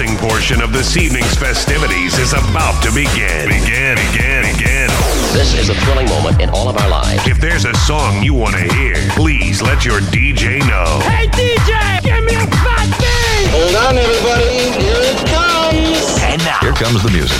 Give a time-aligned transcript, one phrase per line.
[0.00, 3.48] dancing portion of this evening's festivities is about to begin.
[3.48, 4.88] Begin, begin, begin.
[5.32, 7.26] This is a thrilling moment in all of our lives.
[7.26, 11.00] If there's a song you want to hear, please let your DJ know.
[11.04, 13.50] Hey DJ, give me a fat beat!
[13.50, 14.72] Hold on, everybody.
[14.80, 16.22] Here it comes.
[16.22, 17.38] And now, Here comes the music.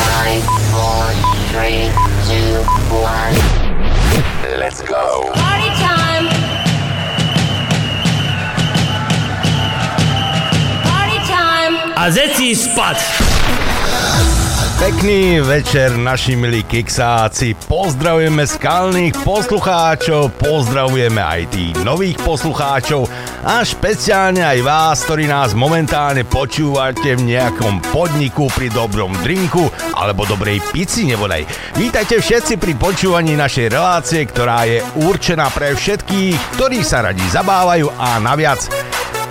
[0.00, 1.12] Five, four,
[1.52, 1.90] three,
[2.24, 4.58] two, one.
[4.58, 5.53] let's go.
[12.04, 13.00] A zeci spať!
[14.76, 17.56] Pekný večer, naši milí kiksáci.
[17.64, 23.08] Pozdravujeme skalných poslucháčov, pozdravujeme aj tých nových poslucháčov
[23.48, 29.64] a špeciálne aj vás, ktorí nás momentálne počúvate v nejakom podniku pri dobrom drinku
[29.96, 31.48] alebo dobrej pici nebodaj.
[31.80, 37.88] Vítajte všetci pri počúvaní našej relácie, ktorá je určená pre všetkých, ktorí sa radi zabávajú
[37.96, 38.83] a naviac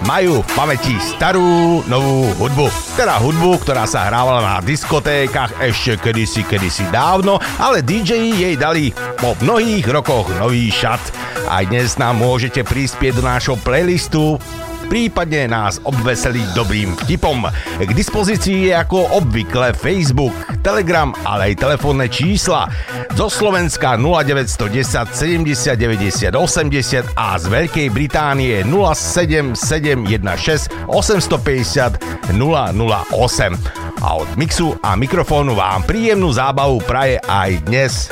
[0.03, 2.67] majú v pamäti starú, novú hudbu.
[2.99, 8.91] Teda hudbu, ktorá sa hrávala na diskotékach ešte kedysi, kedysi dávno, ale DJ jej dali
[9.19, 10.99] po mnohých rokoch nový šat.
[11.47, 14.39] Aj dnes nám môžete prispieť do nášho playlistu,
[14.87, 17.43] prípadne nás obveseliť dobrým vtipom.
[17.81, 22.71] K dispozícii je ako obvykle Facebook, Telegram, ale aj telefónne čísla.
[23.17, 33.83] Zo Slovenska 0910 70 90 80 a z Veľkej Británie 07716 850 008.
[34.03, 38.11] A od mixu a mikrofónu vám príjemnú zábavu praje aj dnes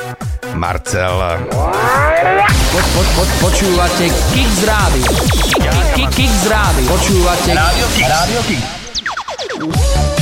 [0.54, 1.16] Marcel.
[2.72, 5.12] Po, po, po, počúvate Kix Rádio.
[6.12, 6.86] Kix, Rádio.
[6.88, 8.08] Počúvate Rádio Kix.
[8.08, 10.21] Rádio Kix.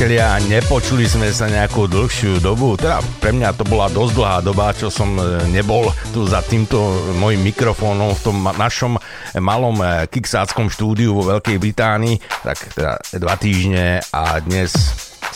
[0.00, 2.72] Priatelia, nepočuli sme sa nejakú dlhšiu dobu.
[2.72, 6.80] Teda pre mňa to bola dosť dlhá doba, čo som e, nebol tu za týmto
[7.20, 8.96] mojim mikrofónom v tom našom
[9.44, 12.16] malom e, kiksáckom štúdiu vo Veľkej Británii.
[12.16, 14.72] Tak teda dva týždne a dnes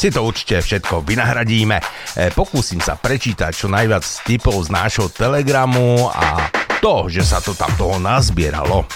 [0.01, 1.77] si to určite všetko vynahradíme.
[2.17, 6.49] E, pokúsim sa prečítať čo najviac typov z nášho telegramu a
[6.81, 8.89] to, že sa to tam toho nazbieralo,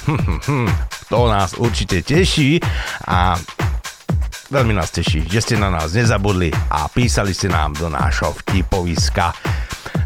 [1.12, 2.56] to nás určite teší
[3.04, 3.36] a
[4.48, 9.36] Veľmi nás teší, že ste na nás nezabudli a písali ste nám do nášho vtipoviska.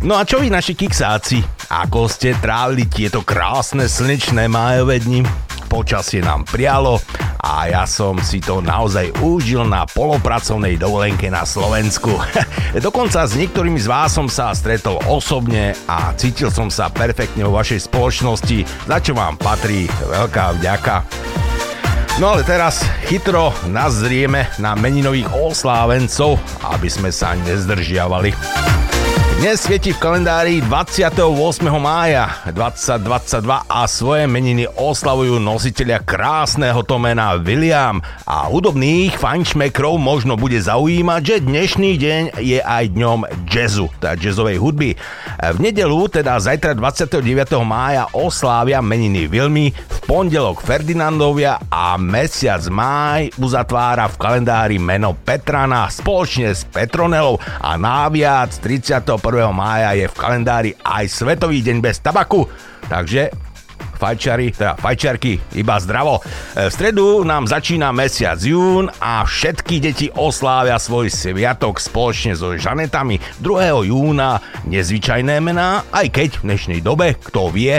[0.02, 1.38] No a čo vy naši kiksáci?
[1.70, 5.22] Ako ste trávili tieto krásne slnečné májové dni?
[5.70, 6.98] Počasie nám prialo
[7.38, 12.10] a ja som si to naozaj užil na polopracovnej dovolenke na Slovensku.
[12.90, 17.62] Dokonca s niektorými z vás som sa stretol osobne a cítil som sa perfektne vo
[17.62, 20.94] vašej spoločnosti, za čo vám patrí veľká vďaka.
[22.20, 28.81] No ale teraz chytro nazrieme na meninových oslávencov, aby sme sa nezdržiavali.
[29.42, 31.18] Dnes svieti v kalendári 28.
[31.82, 40.38] mája 2022 a svoje meniny oslavujú nositeľia krásneho to mena William a hudobných fajnšmekrov možno
[40.38, 43.18] bude zaujímať, že dnešný deň je aj dňom
[43.50, 44.94] jazzu, teda jazzovej hudby.
[45.42, 47.18] V nedelu, teda zajtra 29.
[47.66, 55.90] mája oslávia meniny Vilmy, v pondelok Ferdinandovia a mesiac máj uzatvára v kalendári meno Petrana
[55.90, 62.44] spoločne s Petronelou a náviac 31 mája je v kalendári aj Svetový deň bez tabaku,
[62.92, 63.32] takže
[64.02, 66.18] fajčari, teda fajčarky, iba zdravo.
[66.18, 72.50] E, v stredu nám začína mesiac jún a všetky deti oslávia svoj sviatok spoločne so
[72.58, 73.86] Žanetami 2.
[73.86, 74.42] júna.
[74.66, 77.78] Nezvyčajné mená, aj keď v dnešnej dobe, kto vie,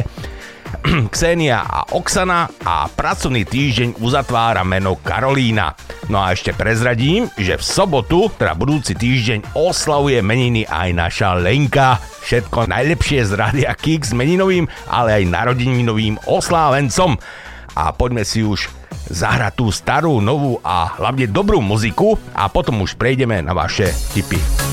[1.13, 5.77] Ksenia a Oksana a pracovný týždeň uzatvára meno Karolína.
[6.09, 12.01] No a ešte prezradím, že v sobotu, teda budúci týždeň, oslavuje meniny aj naša Lenka.
[12.01, 17.15] Všetko najlepšie z Radia Kix s meninovým, ale aj narodeninovým oslávencom.
[17.73, 18.69] A poďme si už
[19.09, 24.72] zahrať tú starú, novú a hlavne dobrú muziku a potom už prejdeme na vaše tipy.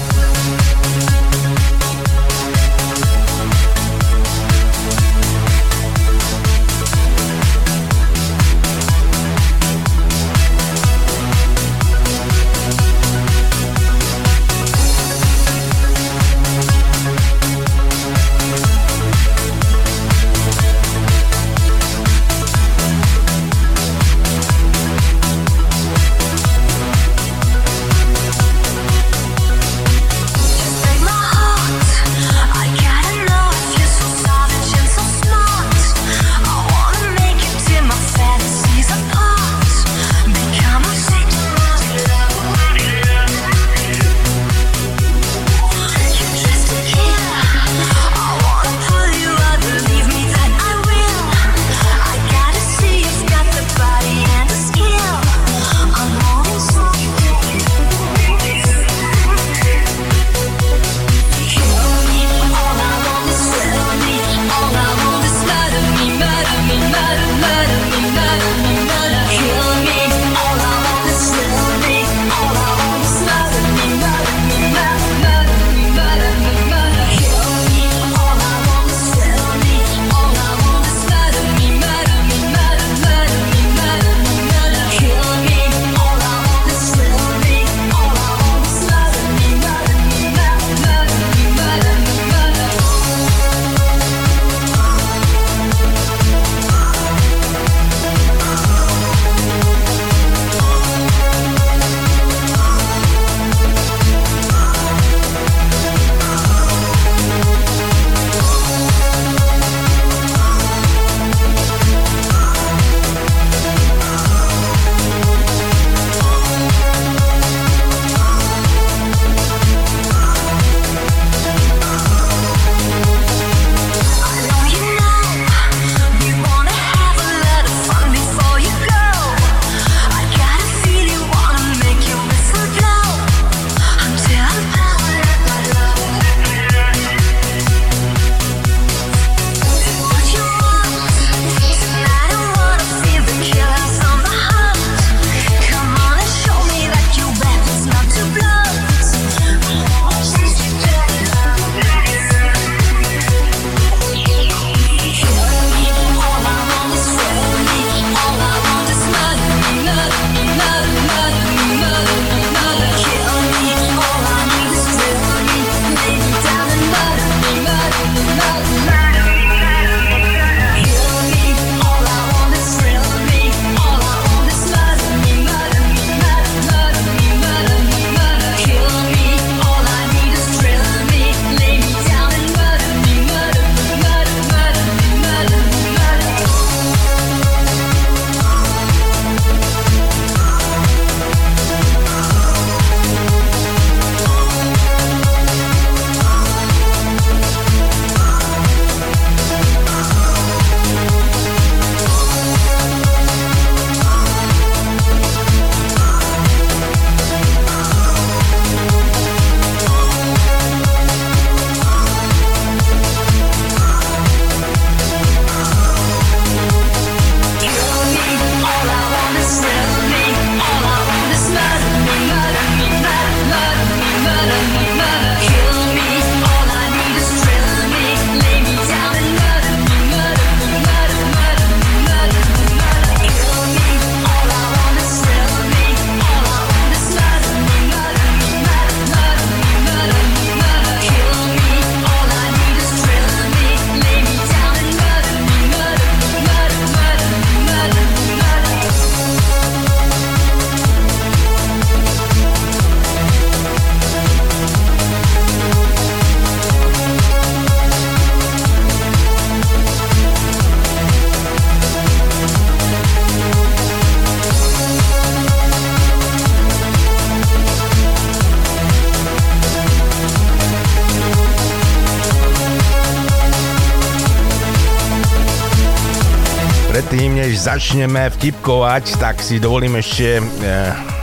[277.71, 280.45] Začneme vtipkovať, tak si dovolím ešte e,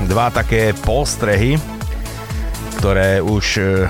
[0.07, 1.59] dva také postrehy,
[2.79, 3.83] ktoré už e,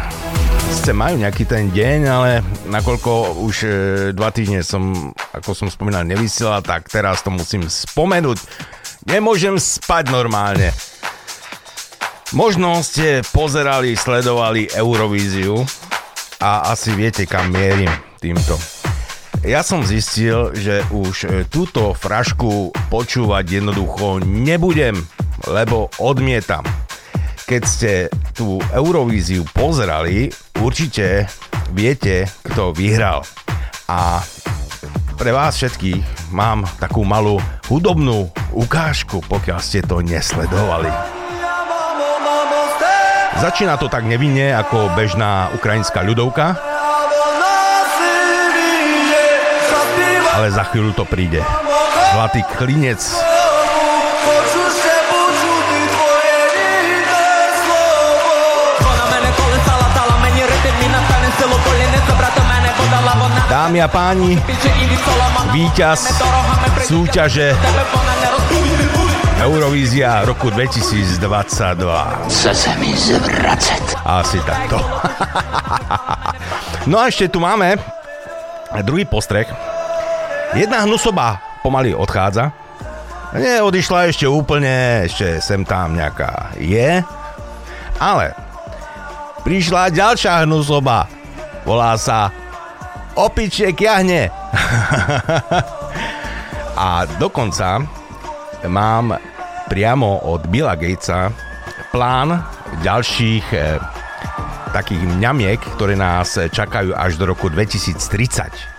[0.73, 3.69] sice majú nejaký ten deň, ale nakoľko už e,
[4.17, 8.41] dva týždne som, ako som spomínal, nevysielal, tak teraz to musím spomenúť.
[9.05, 10.73] Nemôžem spať normálne.
[12.33, 15.61] Možno ste pozerali, sledovali Eurovíziu
[16.41, 18.57] a asi viete, kam mierim týmto.
[19.47, 24.99] Ja som zistil, že už e, túto frašku počúvať jednoducho nebudem,
[25.47, 26.67] lebo odmietam.
[27.47, 27.91] Keď ste
[28.35, 30.27] tú Eurovíziu pozerali,
[30.59, 31.31] určite
[31.71, 33.23] viete, kto vyhral.
[33.87, 34.19] A
[35.15, 37.39] pre vás všetkých mám takú malú
[37.71, 40.91] hudobnú ukážku, pokiaľ ste to nesledovali.
[43.39, 46.76] Začína to tak nevinne ako bežná ukrajinská ľudovka,
[50.37, 51.41] ale za chvíľu to príde.
[52.13, 53.01] Zlatý klinec
[63.47, 64.35] Dámy a páni,
[65.55, 66.19] víťaz
[66.83, 67.55] súťaže
[69.39, 71.19] Eurovízia roku 2022.
[72.27, 73.83] Chce sa mi zvracať.
[74.03, 74.77] Asi takto.
[76.91, 77.79] no a ešte tu máme
[78.83, 79.47] druhý postreh.
[80.55, 82.53] Jedna hnusoba pomaly odchádza.
[83.35, 87.03] Nie, odišla ešte úplne, ešte sem tam nejaká je.
[87.99, 88.31] Ale
[89.43, 91.11] prišla ďalšia hnusoba.
[91.67, 92.31] Volá sa
[93.17, 94.29] Opičie kiahne.
[96.87, 97.81] a dokonca
[98.69, 99.17] mám
[99.65, 101.33] priamo od Billa Gatesa
[101.89, 102.37] plán
[102.85, 103.81] ďalších e,
[104.69, 108.76] takých mňamiek, ktoré nás čakajú až do roku 2030.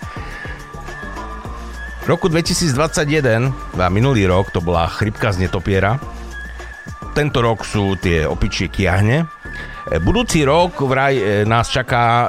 [2.09, 6.01] V roku 2021, a minulý rok, to bola chrypka z netopiera.
[7.13, 9.29] Tento rok sú tie opičie kiahne.
[9.29, 12.29] E, budúci rok vraj e, nás čaká e,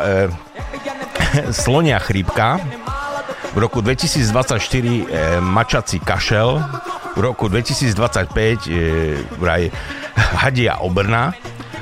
[1.63, 2.59] slonia chrípka.
[3.55, 6.59] V roku 2024 e, mačací kašel
[7.15, 8.75] v roku 2025 e,
[9.39, 9.71] vraj
[10.43, 11.31] hadia obrna,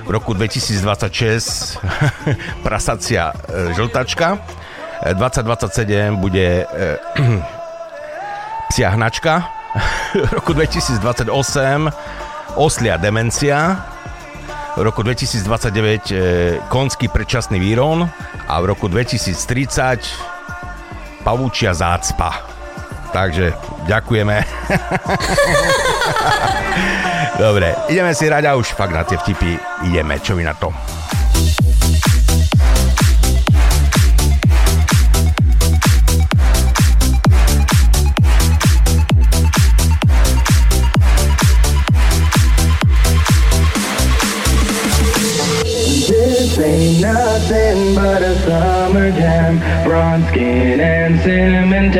[0.06, 1.82] v roku 2026
[2.66, 4.38] prasacia e, žltačka,
[5.18, 7.02] 2027 e, bude e,
[8.78, 9.42] psia hnačka,
[10.14, 11.02] v roku 2028
[12.62, 13.74] oslia demencia,
[14.78, 18.06] v roku 2029 e, konský predčasný výron
[18.46, 22.46] a v roku 2030 pavúčia zácpa.
[23.10, 23.58] Takže
[23.90, 24.46] ďakujeme.
[27.42, 29.58] Dobre, ideme si rať a už fakt na tie vtipy
[29.90, 30.22] ideme.
[30.22, 30.70] Čo vy na to?
[50.26, 51.92] Skin and cinnamon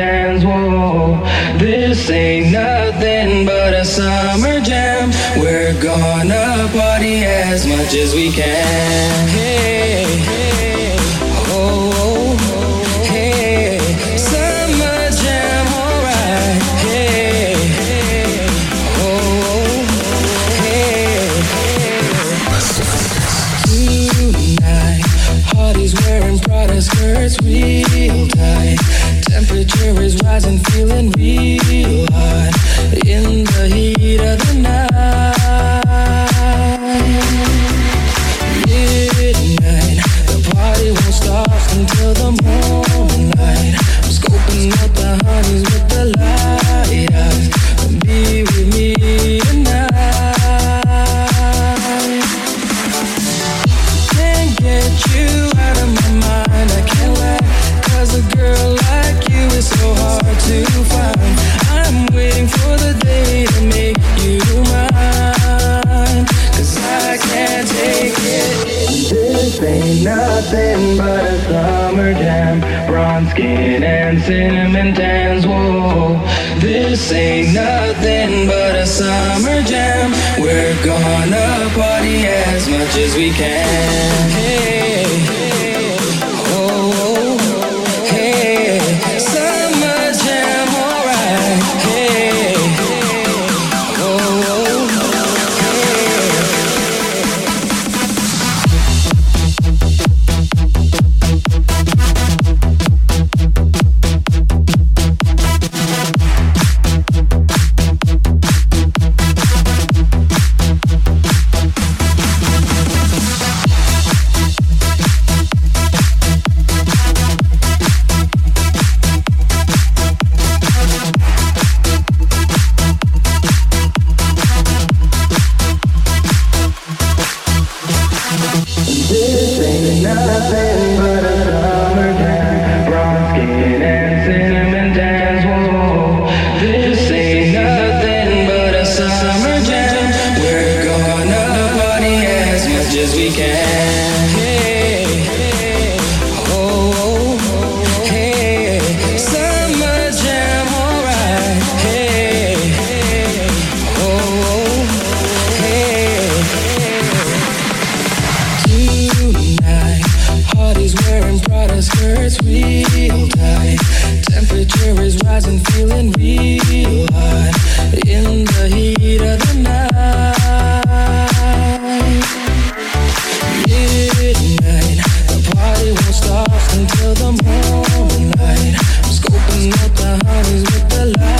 [180.26, 181.37] heart is with the light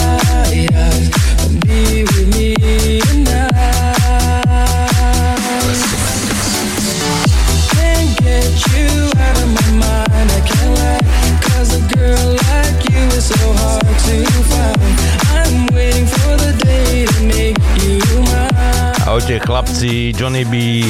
[19.49, 20.85] chlapci, Johnny B,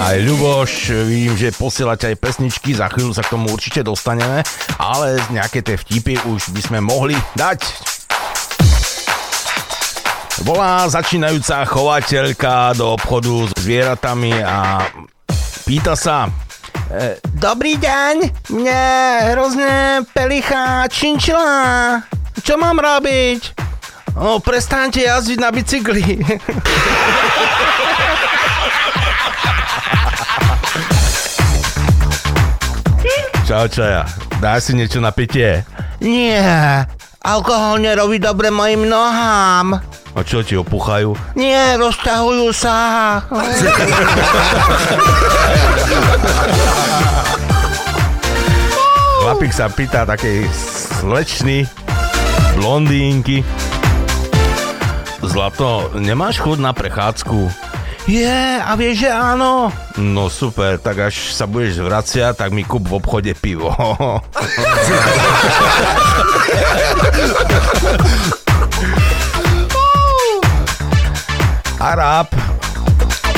[0.00, 4.40] aj Ľuboš, vidím, že posielate aj pesničky, za chvíľu sa k tomu určite dostaneme,
[4.80, 7.60] ale nejaké tie vtipy už by sme mohli dať.
[10.48, 14.80] Volá začínajúca chovateľka do obchodu s zvieratami a
[15.68, 16.32] pýta sa,
[16.88, 18.84] e, Dobrý deň, mne
[19.36, 22.00] hrozne pelichá činčila.
[22.40, 23.69] Čo mám robiť?
[24.18, 26.18] O, prestaňte jazdiť na bicykli.
[33.46, 34.06] Čau, čaja.
[34.38, 35.66] Dá si niečo na pitie?
[36.00, 36.86] Nie,
[37.20, 39.82] alkohol nerobí dobre mojim nohám.
[40.10, 41.14] A čo ti opuchajú?
[41.38, 42.74] Nie, rozťahujú sa.
[49.22, 50.46] Chlapík sa pýta takej
[50.98, 51.66] slečny
[52.58, 53.46] blondínky.
[55.20, 57.52] Zlato, nemáš chuť na prechádzku?
[58.08, 59.68] Je, a vieš, že áno?
[60.00, 63.68] No super, tak až sa budeš vraciať, tak mi kúp v obchode pivo.
[71.80, 72.28] Arab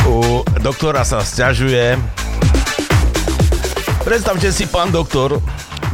[0.07, 1.99] u doktora sa sťažuje.
[4.03, 5.38] Predstavte si, pán doktor,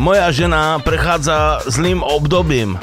[0.01, 2.81] moja žena prechádza zlým obdobím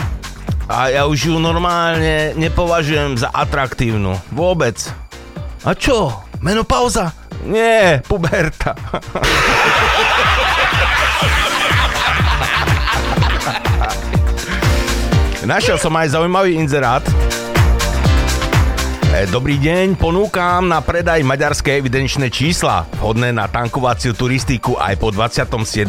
[0.65, 4.17] a ja už ju normálne nepovažujem za atraktívnu.
[4.33, 4.81] Vôbec.
[5.61, 6.25] A čo?
[6.41, 7.13] Menopauza?
[7.45, 8.73] Nie, puberta.
[15.45, 17.05] Našiel som aj zaujímavý inzerát.
[19.13, 25.13] E, dobrý deň, ponúkam na predaj maďarské evidenčné čísla, vhodné na tankovaciu turistiku aj po
[25.13, 25.85] 27.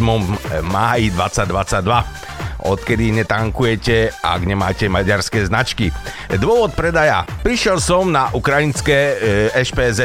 [0.60, 2.35] máji 2022
[2.66, 5.94] odkedy netankujete, ak nemáte maďarské značky.
[6.34, 7.22] Dôvod predaja.
[7.46, 9.16] Prišiel som na ukrajinské
[9.54, 10.02] ešpz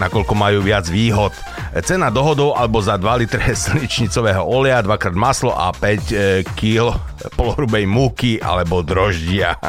[0.00, 1.36] nakoľko majú viac výhod.
[1.84, 6.96] Cena dohodou alebo za 2 litre slničnicového oleja, 2 krát maslo a 5 e, kg
[7.36, 9.54] polohrubej múky alebo droždia.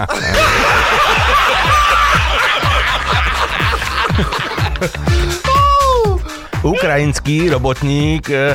[6.60, 8.52] Ukrajinský robotník e,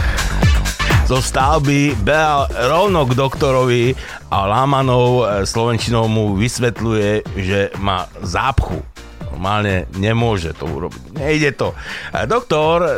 [1.05, 3.93] zo stavby behal rovno k doktorovi
[4.33, 8.81] a Lámanov e, slovenčinou mu vysvetľuje, že má zápchu.
[9.29, 11.13] Normálne nemôže to urobiť.
[11.13, 11.77] Nejde to.
[12.25, 12.93] Doktor e,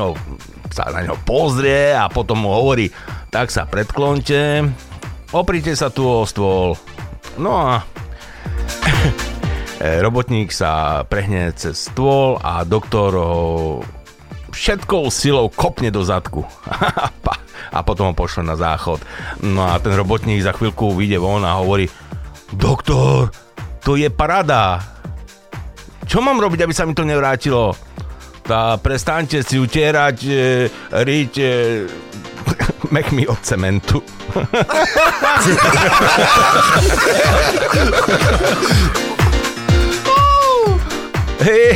[0.00, 0.16] no,
[0.72, 2.88] sa na ňo pozrie a potom mu hovorí,
[3.28, 4.64] tak sa predklonte,
[5.36, 6.80] oprite sa tu o stôl.
[7.36, 7.84] No a
[9.84, 13.44] e, robotník sa prehne cez stôl a doktor ho
[14.48, 16.48] všetkou silou kopne do zadku.
[17.70, 18.98] a potom ho pošle na záchod.
[19.46, 21.88] No a ten robotník za chvíľku vyjde von a hovorí
[22.50, 23.30] Doktor,
[23.86, 24.82] to je parada.
[26.10, 27.78] Čo mám robiť, aby sa mi to nevrátilo?
[28.42, 31.46] Tá prestaňte si utierať e, riť e,
[32.96, 34.02] mechmi od cementu.
[41.40, 41.72] Hej,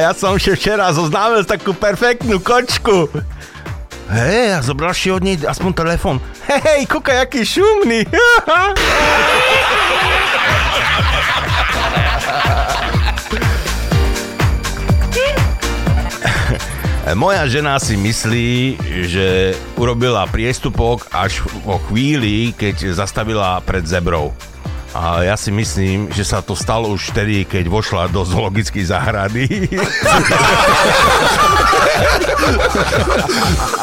[0.00, 3.12] ja som včera zoznámil takú perfektnú kočku.
[4.04, 6.20] Hej, a zobral si od nej aspoň telefon.
[6.44, 8.04] Hej, kúkaj, aký šumný.
[17.14, 24.32] Moja žena si myslí, že urobila priestupok až vo chvíli, keď zastavila pred zebrou.
[24.94, 29.68] A ja si myslím, že sa to stalo už vtedy, keď vošla do zoologickej záhrady.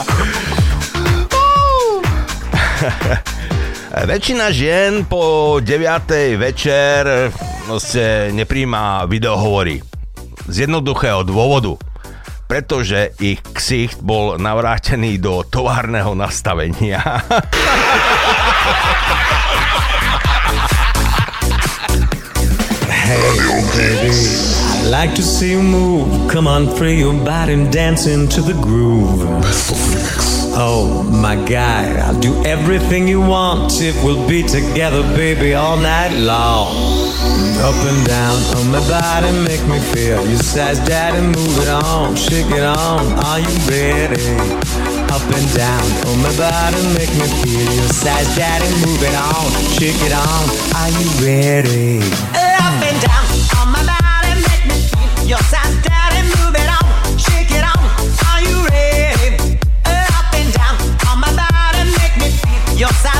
[4.11, 6.37] Väčšina žien po 9.
[6.39, 7.29] večer
[7.65, 9.81] proste nepríjma videohovory.
[10.49, 11.77] Z jednoduchého dôvodu.
[12.49, 16.99] Pretože ich ksicht bol navrátený do továrneho nastavenia.
[24.91, 26.31] Like to see you move.
[26.31, 29.23] Come on, free your body and dance into the groove.
[30.53, 36.11] Oh, my guy, I'll do everything you want if we'll be together, baby, all night
[36.11, 36.75] long.
[37.63, 42.15] Up and down on my body, make me feel You size, daddy, move it on,
[42.17, 42.99] shake it on.
[43.23, 44.27] Are you ready?
[45.07, 49.51] Up and down on my body, make me feel your size, daddy, move it on,
[49.79, 50.43] shake it on.
[50.75, 52.01] Are you ready?
[52.61, 53.30] up and down
[62.81, 63.10] orgullosa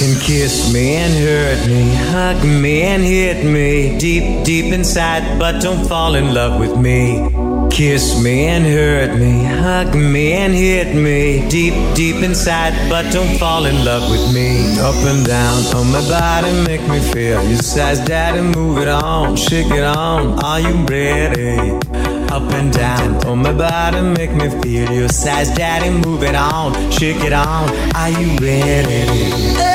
[0.00, 5.60] can kiss me and hurt me, hug me and hit me deep, deep inside, but
[5.60, 7.28] don't fall in love with me.
[7.70, 13.36] Kiss me and hurt me, hug me and hit me deep, deep inside, but don't
[13.36, 14.78] fall in love with me.
[14.78, 19.36] Up and down on my body, make me feel your size, daddy, move it on,
[19.36, 20.42] shake it on.
[20.42, 21.76] Are you ready?
[22.32, 26.72] Up and down on my body, make me feel your size, daddy, move it on,
[26.90, 27.68] shake it on.
[27.94, 29.69] Are you ready?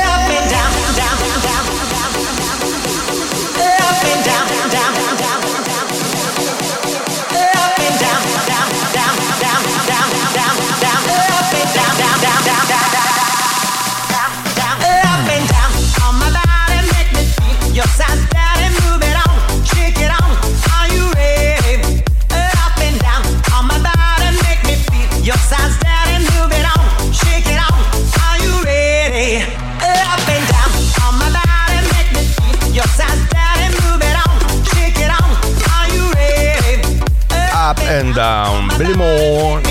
[37.95, 39.61] And down, Billy Moore.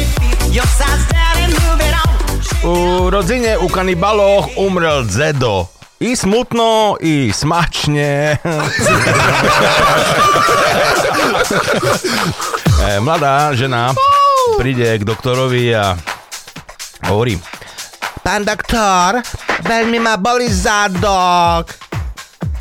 [2.64, 5.66] U rodzine u kanibaloch umrel Zedo.
[6.00, 8.36] I smutno, i smačne.
[12.84, 13.96] E, Mladá žena
[14.60, 15.96] príde k doktorovi a
[17.08, 17.40] hovorí
[18.20, 19.24] Pán doktor,
[19.64, 21.72] veľmi ma boli zadok.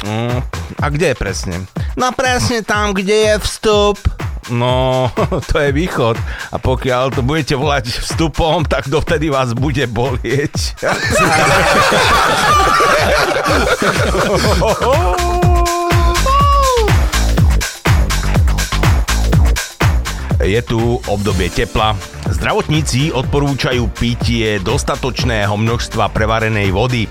[0.07, 0.39] Mm,
[0.79, 1.67] a kde presne?
[1.99, 4.22] No presne tam, kde je vstup.
[4.51, 5.07] No,
[5.51, 6.19] to je východ.
[6.51, 10.75] A pokiaľ to budete volať vstupom, tak dovtedy vás bude bolieť.
[20.43, 21.95] Je tu obdobie tepla.
[22.27, 27.07] Zdravotníci odporúčajú pitie dostatočného množstva prevarenej vody.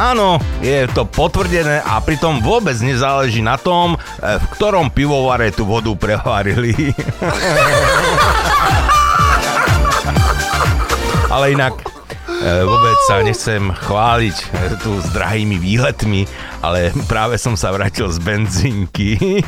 [0.00, 5.68] Áno, je to potvrdené a pritom vôbec nezáleží na tom, eh, v ktorom pivovare tú
[5.68, 6.72] vodu prevarili.
[11.32, 11.76] Ale inak
[12.40, 16.24] eh, vôbec sa nechcem chváliť eh, tu s drahými výletmi,
[16.64, 19.16] ale práve som sa vrátil z benzínky.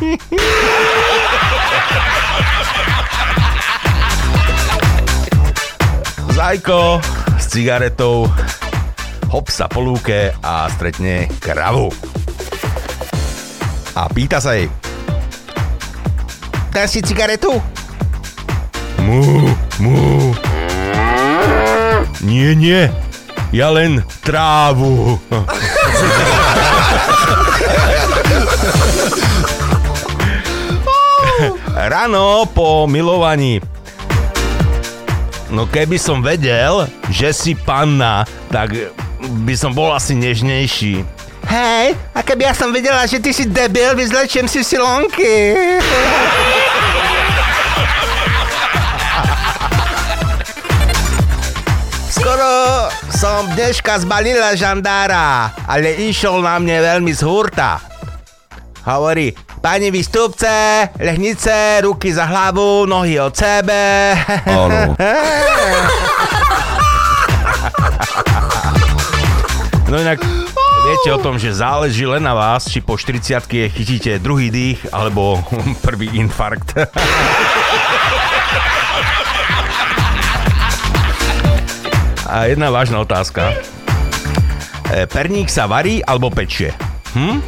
[6.34, 6.98] Zajko
[7.38, 8.26] s cigaretou
[9.34, 11.90] hop po lúke a stretne kravu.
[13.98, 14.70] A pýta sa jej.
[16.70, 17.58] Dáš si cigaretu?
[19.02, 19.50] Mú,
[19.82, 20.30] mú.
[22.22, 22.86] Nie, nie.
[23.50, 25.18] Ja len trávu.
[31.90, 33.58] Ráno po milovaní.
[35.50, 38.94] No keby som vedel, že si panna, tak
[39.44, 41.04] by som bol asi nežnejší.
[41.44, 45.52] Hej, a keby ja som vedela, že ty si debil, vyzlečiem si silonky.
[52.08, 57.76] Skoro som dneška zbalila žandára, ale išiel na mne veľmi z hurta.
[58.88, 64.16] Hovorí, pani vystupce, lehnice, ruky za hlavu, nohy od sebe.
[64.48, 64.96] Áno.
[69.84, 70.16] No inak,
[70.88, 75.44] viete o tom, že záleží len na vás, či po 40 chytíte druhý dých alebo
[75.86, 76.72] prvý infarkt.
[82.24, 83.52] A jedna vážna otázka.
[84.90, 86.72] E, Perník sa varí alebo pečie?
[87.12, 87.44] Hm?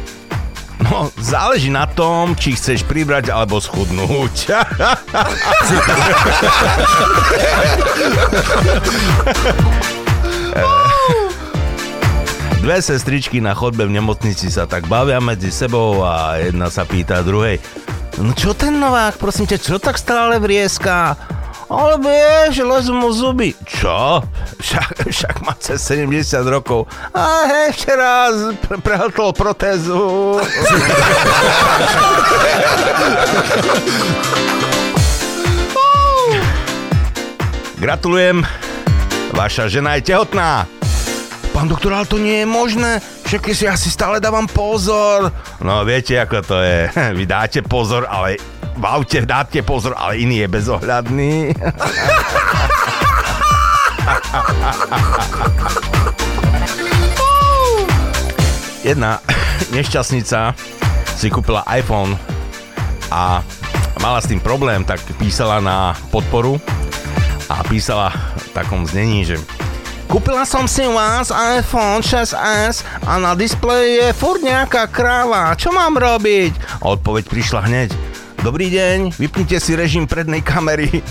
[0.87, 4.53] No, záleží na tom, či chceš pribrať alebo schudnúť.
[12.67, 17.23] Dve sestričky na chodbe v nemocnici sa tak bavia medzi sebou a jedna sa pýta
[17.23, 17.63] druhej.
[18.19, 21.15] No čo ten Novák, prosím ťa, čo tak stále vrieska?
[21.71, 23.55] Ale vieš, lezú mu zuby.
[23.63, 24.19] Čo?
[24.59, 26.91] Však, však má cez 70 rokov.
[27.15, 30.35] A hej, včera pre- prehltol protézu.
[37.79, 38.43] Gratulujem,
[39.31, 40.67] vaša žena je tehotná.
[41.57, 43.01] Pán doktor, ale to nie je možné.
[43.25, 45.33] však si asi stále dávam pozor.
[45.57, 46.85] No viete, ako to je.
[47.17, 48.37] Vy dáte pozor, ale
[48.77, 51.57] v aute dáte pozor, ale iný je bezohľadný.
[58.85, 59.17] Jedna
[59.73, 60.53] nešťastnica
[61.17, 62.13] si kúpila iPhone
[63.09, 63.41] a
[63.97, 66.61] mala s tým problém, tak písala na podporu
[67.49, 69.41] a písala v takom znení, že
[70.17, 75.53] Kúpila som si vás iPhone 6s a na displeji je furt nejaká kráva.
[75.53, 76.81] Čo mám robiť?
[76.81, 77.93] Odpoveď prišla hneď.
[78.41, 80.89] Dobrý deň, vypnite si režim prednej kamery.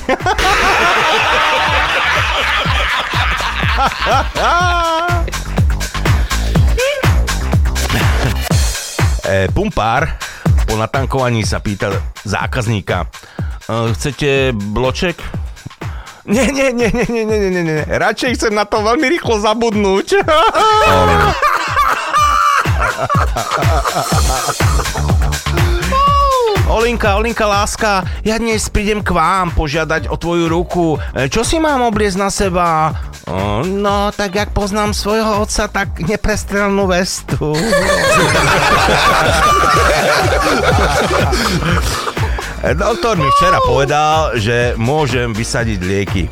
[9.22, 10.18] e, pumpár
[10.66, 11.94] po natankovaní sa pýta
[12.26, 13.06] zákazníka.
[13.06, 15.45] E, chcete bloček?
[16.26, 17.80] Nie, nie, nie, nie, nie, nie, nie, nie.
[17.86, 20.26] Radšej chcem na to veľmi rýchlo zabudnúť.
[26.66, 30.98] Olinka, Olinka, láska, ja dnes prídem k vám požiadať o tvoju ruku.
[31.14, 32.90] E, Čo si mám obliecť na seba?
[33.66, 37.54] No, tak jak poznám svojho otca, tak neprestrelnú vestu.
[42.66, 46.22] E, Doktor mi včera povedal, že môžem vysadiť lieky.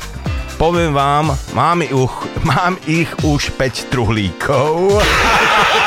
[0.59, 1.95] Poviem vám, mám ich,
[2.51, 4.99] mám ich už 5 truhlíkov.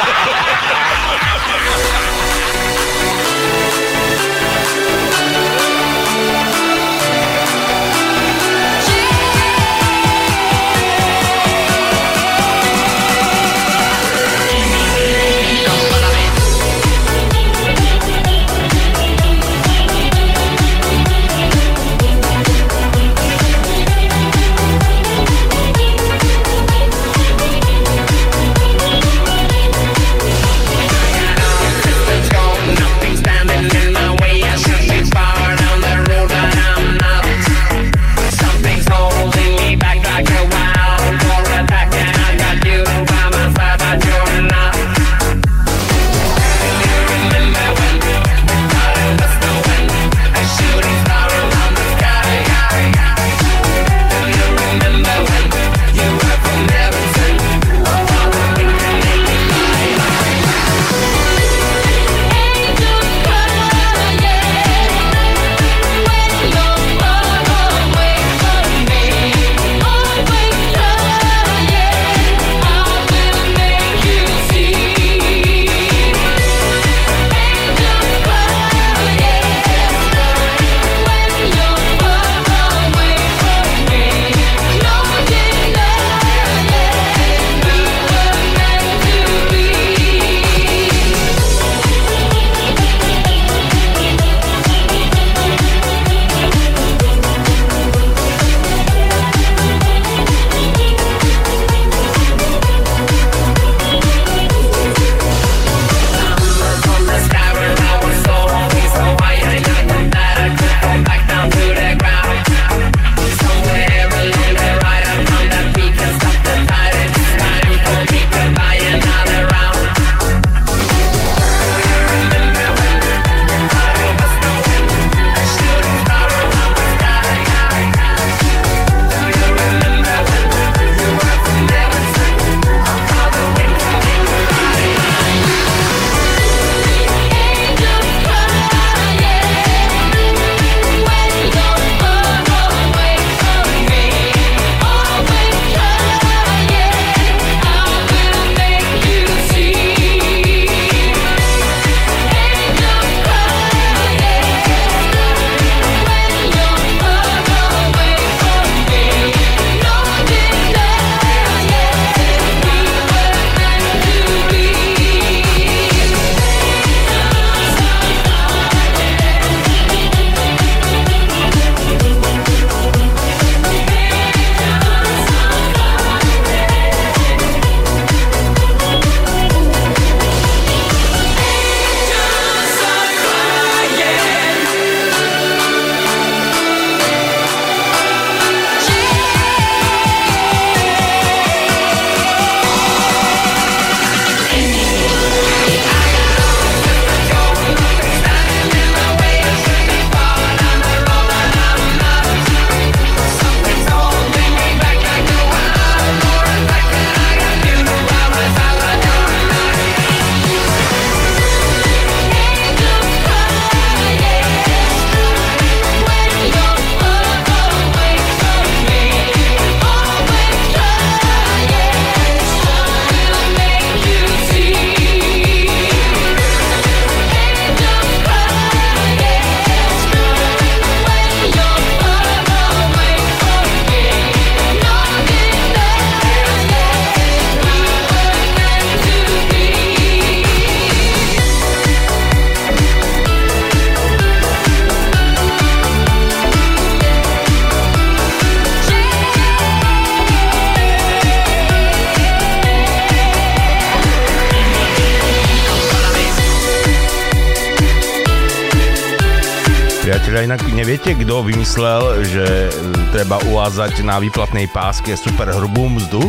[261.08, 262.68] neviete, kto vymyslel, že
[263.16, 266.20] treba uvázať na výplatnej páske super hrubú mzdu?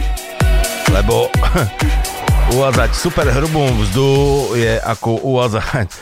[0.96, 1.28] Lebo
[2.56, 4.12] uvázať super hrubú mzdu
[4.56, 5.98] je ako uvázať e,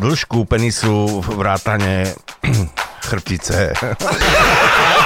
[0.00, 2.16] dĺžku penisu vrátane
[3.04, 3.76] chrbtice.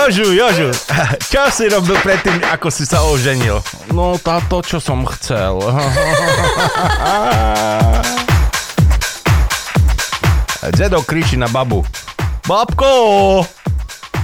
[0.00, 0.72] Jožu, Jožu,
[1.32, 3.60] čo si robil predtým, ako si sa oženil?
[3.92, 5.60] No, táto, čo som chcel.
[10.72, 11.84] Dedo kričí na babu.
[12.48, 13.44] Babko,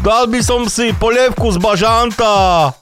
[0.01, 2.73] dal by som si polievku z bažanta.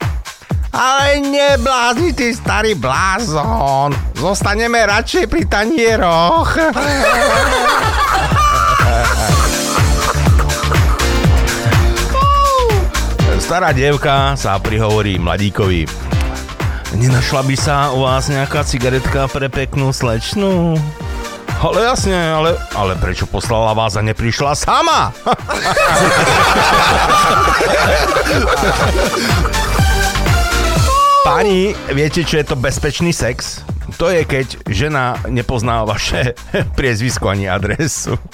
[0.71, 3.91] Ale neblázni, ty starý blázon.
[4.15, 6.55] Zostaneme radšej pri tanieroch.
[13.45, 15.85] Stará dievka sa prihovorí mladíkovi.
[16.97, 20.81] Nenašla by sa u vás nejaká cigaretka pre peknú slečnu?
[21.61, 25.13] Ale jasne, ale, ale prečo poslala vás a neprišla sama?
[31.29, 33.61] Pani, viete, čo je to bezpečný sex?
[34.01, 36.33] To je, keď žena nepozná vaše
[36.81, 38.17] priezvisko ani adresu.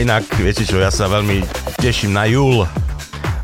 [0.00, 1.44] A inak, viete čo, ja sa veľmi
[1.76, 2.64] teším na júl.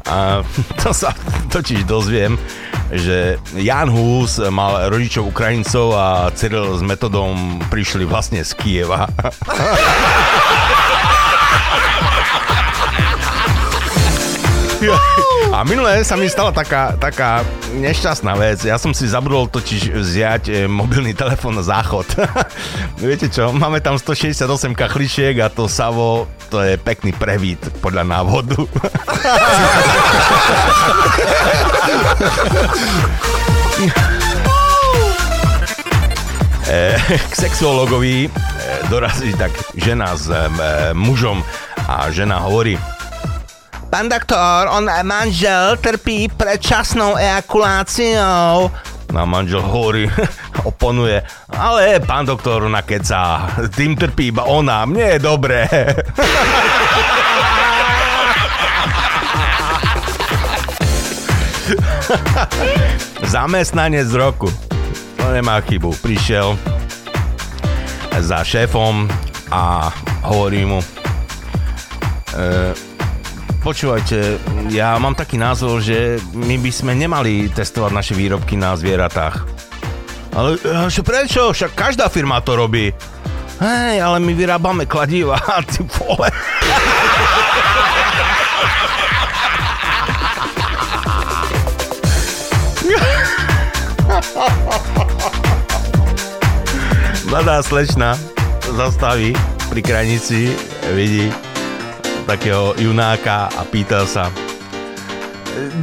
[0.09, 0.41] A
[0.81, 1.13] to sa
[1.53, 2.41] totiž dozviem,
[2.97, 9.05] že Jan Hus mal rodičov Ukrajincov a Cyril s metodom prišli vlastne z Kieva.
[15.57, 17.41] A minulé sa mi stala taká, taká
[17.72, 18.61] nešťastná vec.
[18.66, 22.05] Ja som si zabudol totiž vziať e, mobilný telefón na záchod.
[23.01, 28.59] Viete čo, máme tam 168 kachličiek a to Savo, to je pekný previd podľa návodu.
[36.66, 38.28] E, k sexuologovi e,
[38.91, 40.26] dorazí tak žena s
[40.99, 41.47] mužom
[41.87, 42.74] a žena hovorí,
[43.87, 48.70] Pán doktor, on manžel trpí predčasnou ejakuláciou.
[49.14, 50.11] No manžel hovorí,
[50.68, 51.22] oponuje,
[51.55, 55.70] ale pán doktor nakeca, tým trpí iba ona, mne je dobré.
[63.26, 64.51] Zamestnanec roku.
[65.16, 65.95] To nemá chybu.
[66.03, 66.59] Prišiel
[68.22, 69.11] za šéfom
[69.51, 69.91] a
[70.22, 72.74] hovorí mu, e,
[73.67, 74.39] počúvajte,
[74.71, 79.43] ja mám taký názor, že my by sme nemali testovať naše výrobky na zvieratách.
[80.39, 80.55] Ale
[80.87, 81.51] čo prečo?
[81.51, 82.95] Však každá firma to robí.
[83.59, 85.43] Hej, ale my vyrábame kladiva,
[85.75, 86.31] ty vole.
[97.27, 98.14] Mladá slečna
[98.79, 99.35] zastaví
[99.75, 100.55] pri krajnici,
[100.95, 101.35] vidí
[102.27, 104.29] takého junáka a pýtal sa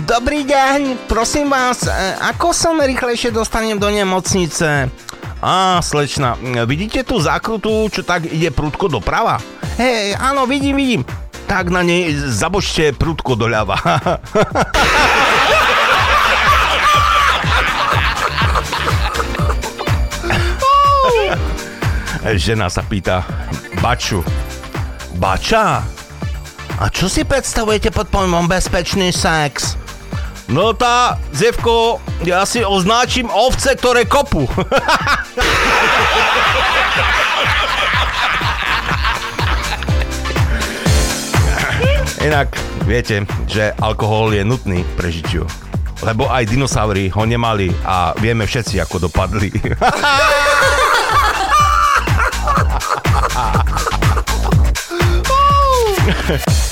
[0.05, 4.85] Dobrý deň, prosím vás, e, ako sa rýchlejšie dostanem do nemocnice?
[5.41, 6.37] Á, slečna,
[6.69, 9.41] vidíte tú zákrutu, čo tak ide prudko doprava?
[9.81, 11.01] Hej, áno, vidím, vidím.
[11.49, 13.73] Tak na nej zabočte prudko doľava.
[22.23, 23.25] Žena sa pýta,
[23.83, 24.23] Baču,
[25.17, 25.83] Bača,
[26.79, 29.77] a čo si predstavujete pod pojmom bezpečný sex?
[30.49, 34.47] No tá, Zevko, ja si označím ovce, ktoré kopu.
[42.23, 42.55] Inak
[42.87, 45.47] viete, že alkohol je nutný pre žičiu.
[46.03, 49.51] Lebo aj dinosaury ho nemali a vieme všetci, ako dopadli.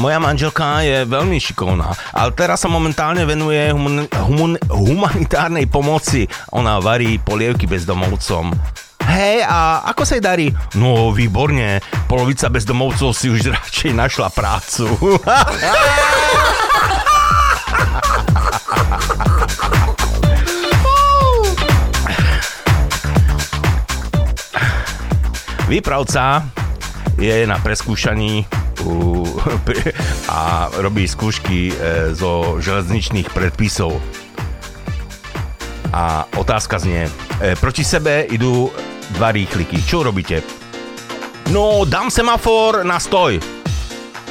[0.00, 6.24] Moja manželka je veľmi šikovná, ale teraz sa momentálne venuje human, human, humanitárnej pomoci.
[6.56, 8.56] Ona varí polievky bezdomovcom.
[9.02, 10.46] Hej, a ako sa jej darí?
[10.78, 11.82] No, výborne.
[12.08, 14.86] Polovica bezdomovcov si už radšej našla prácu.
[25.72, 26.44] Výpravca
[27.16, 28.44] je na preskúšaní
[30.30, 31.74] a robí skúšky e,
[32.14, 33.98] zo železničných predpisov.
[35.92, 38.72] A otázka znie, e, proti sebe idú
[39.18, 39.82] dva rýchliky.
[39.84, 40.40] Čo robíte?
[41.52, 43.36] No, dám semafor na stoj.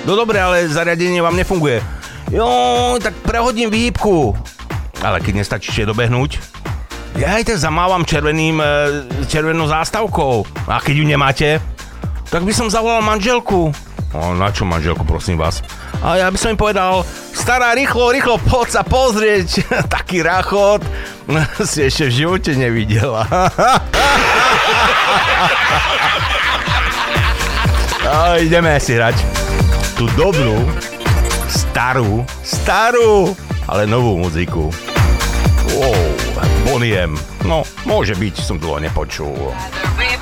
[0.10, 1.78] No dobre, ale zariadenie vám nefunguje.
[2.34, 4.34] Jo, tak prehodím výhybku.
[5.06, 6.42] Ale keď nestačíte dobehnúť,
[7.20, 8.66] ja aj tak zamávam červeným, e,
[9.28, 10.66] červenou zástavkou.
[10.66, 11.50] A keď ju nemáte,
[12.32, 13.76] tak by som zavolal manželku.
[14.12, 15.64] O, na čo manželku, prosím vás?
[16.04, 19.64] A ja by som im povedal, stará, rýchlo, rýchlo, poď sa pozrieť.
[19.96, 20.84] Taký rachot
[21.70, 23.24] si ešte v živote nevidela.
[28.12, 29.16] A ideme si hrať
[29.96, 30.60] tú dobrú,
[31.48, 33.32] starú, starú,
[33.72, 34.68] ale novú muziku.
[35.72, 36.32] Wow,
[36.68, 37.18] Boniem.
[37.46, 39.54] No, môže byť, som dlho nepočul.
[39.98, 40.22] By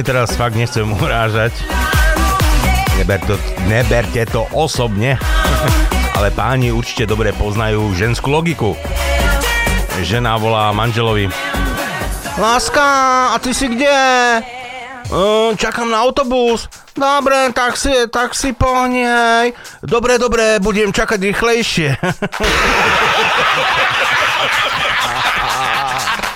[0.00, 1.52] Dámy teraz fakt nechcem urážať.
[2.96, 3.36] Neber to,
[3.68, 5.20] neberte to osobne.
[6.16, 8.80] Ale páni určite dobre poznajú ženskú logiku.
[10.00, 11.28] Žena volá manželovi.
[12.40, 12.88] Láska,
[13.36, 13.92] a ty si kde?
[15.12, 16.64] Uh, čakám na autobus.
[16.96, 19.52] Dobre, tak si, tak si pohnej.
[19.84, 22.00] Dobre, dobre, budem čakať rýchlejšie.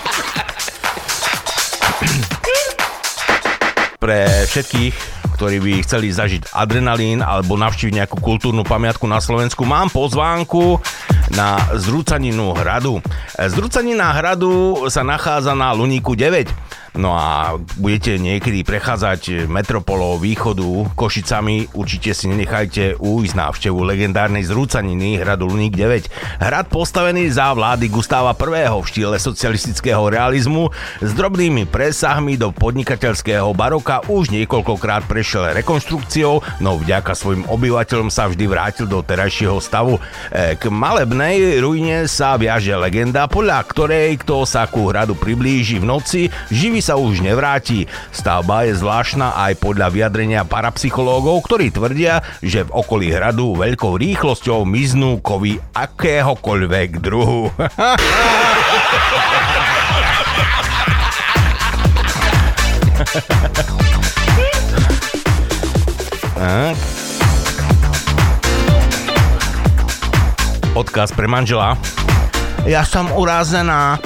[4.45, 4.95] Pre všetkých,
[5.41, 10.85] ktorí by chceli zažiť adrenalín alebo navštíviť nejakú kultúrnu pamiatku na Slovensku, mám pozvánku
[11.33, 13.01] na Zrúcaninu hradu.
[13.41, 16.64] Zrúcanina hradu sa nachádza na Luníku 9.
[16.95, 25.19] No a budete niekedy prechádzať metropolou východu Košicami, určite si nenechajte újsť návštevu legendárnej zrúcaniny
[25.19, 26.39] hradu Luník 9.
[26.39, 28.71] Hrad postavený za vlády Gustáva I.
[28.71, 30.71] v štýle socialistického realizmu
[31.03, 38.31] s drobnými presahmi do podnikateľského baroka už niekoľkokrát prešiel rekonštrukciou, no vďaka svojim obyvateľom sa
[38.31, 39.99] vždy vrátil do terajšieho stavu.
[40.31, 45.91] E, K malebnej ruine sa viaže legenda, podľa ktorej kto sa ku hradu priblíži v
[45.91, 47.89] noci, živí sa už nevráti.
[48.13, 54.69] Stavba je zvláštna aj podľa vyjadrenia parapsychológov, ktorí tvrdia, že v okolí hradu veľkou rýchlosťou
[54.69, 57.49] miznú kovy akéhokoľvek druhu.
[70.77, 71.81] Odkaz pre manžela.
[72.69, 73.97] Ja som urazená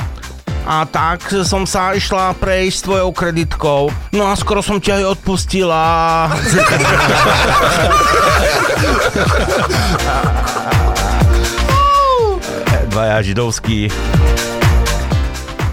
[0.69, 3.89] a tak som sa išla prejsť s tvojou kreditkou.
[4.12, 5.81] No a skoro som ťa aj odpustila.
[12.93, 13.89] Dvaja židovskí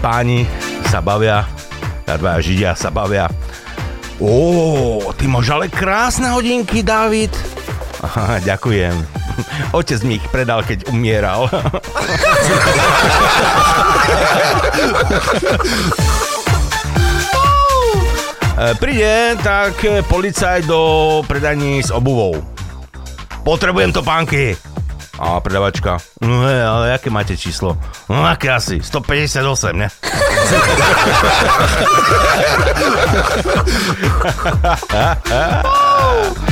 [0.00, 0.48] páni
[0.88, 1.44] sa bavia,
[2.06, 3.26] a dvaja židia sa bavia.
[4.22, 7.34] Ó, ty máš ale krásne hodinky, David.
[8.00, 9.25] Aha, ďakujem.
[9.78, 11.48] Otec mi ich predal, keď umieral.
[18.56, 22.40] E, príde tak policaj do predaní s obuvou.
[23.44, 24.56] Potrebujem to pánky.
[25.20, 27.76] A predavačka, no hej, ale aké máte číslo?
[28.08, 29.88] No aké asi, 158, ne?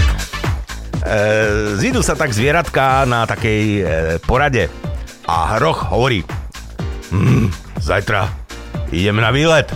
[1.05, 1.19] E,
[1.77, 3.83] zídu sa tak zvieratka na takej e,
[4.25, 4.73] porade
[5.29, 6.25] a hroch hovorí
[7.13, 8.33] hm, zajtra
[8.89, 9.69] ideme na výlet.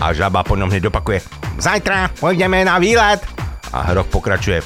[0.00, 1.22] A žaba po ňom hneď opakuje
[1.60, 3.22] Zajtra pôjdeme na výlet.
[3.70, 4.64] A hroch pokračuje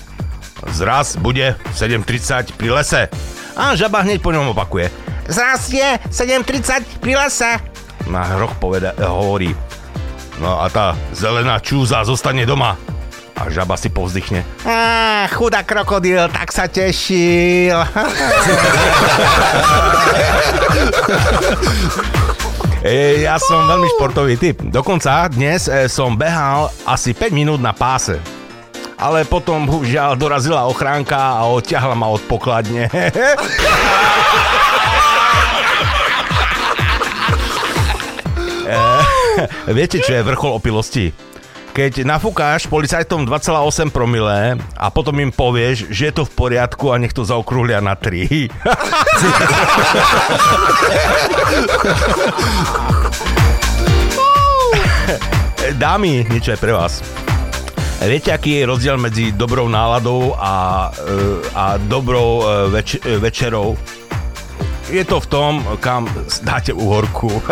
[0.73, 3.13] Zraz bude 7.30 pri lese.
[3.59, 4.89] A žaba hneď po ňom opakuje
[5.29, 7.59] Zraz je 7.30 pri lese.
[8.07, 9.51] A hroch poveda, hovorí
[10.39, 12.77] No a tá zelená čúza zostane doma.
[13.37, 14.41] A žaba si povzdychne.
[14.65, 17.77] Á, chudá krokodil, tak sa tešil.
[22.81, 24.65] e, ja som veľmi športový typ.
[24.65, 28.17] Dokonca dnes e, som behal asi 5 minút na páse.
[28.97, 32.89] Ale potom žiaľ dorazila ochránka a odťahla ma od pokladne.
[38.65, 38.81] e,
[39.77, 41.13] viete, čo je vrchol opilosti?
[41.77, 46.97] Keď nafúkáš policajtom 2,8 promile a potom im povieš, že je to v poriadku a
[46.97, 48.49] nech to zaokrúhlia na 3.
[55.77, 57.05] Dámy, niečo je pre vás.
[58.01, 63.77] Viete, aký je rozdiel medzi dobrou náladou a, e, a dobrou e, več- e, večerou?
[64.87, 66.09] Je to v tom, kam
[66.43, 67.27] dáte uhorku.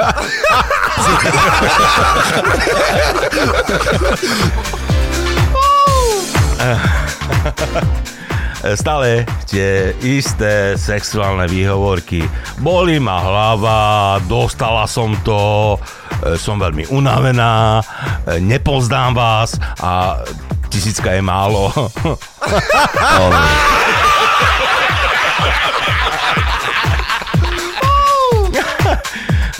[8.75, 12.25] Stále tie isté sexuálne výhovorky.
[12.65, 15.77] Boli ma hlava, dostala som to,
[16.25, 17.85] e, som veľmi unavená,
[18.25, 20.25] e, nepoznám vás a
[20.73, 21.69] tisícka je málo.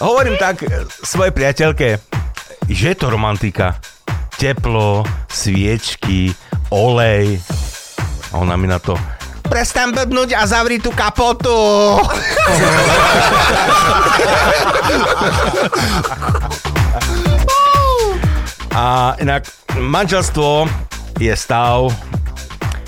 [0.03, 0.67] Hovorím tak
[1.03, 1.99] svojej priateľke,
[2.67, 3.79] že je to romantika.
[4.35, 6.35] Teplo, sviečky,
[6.75, 7.39] olej.
[8.35, 8.99] A ona mi na to,
[9.45, 11.53] Prestaň blbnúť a zavri tú kapotu.
[18.75, 19.45] a inak
[19.77, 20.65] manželstvo
[21.21, 21.93] je stav,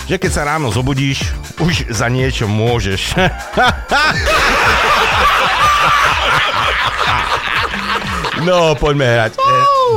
[0.09, 1.29] že keď sa ráno zobudíš,
[1.61, 3.15] už za niečo môžeš.
[8.45, 9.33] No, poďme hrať.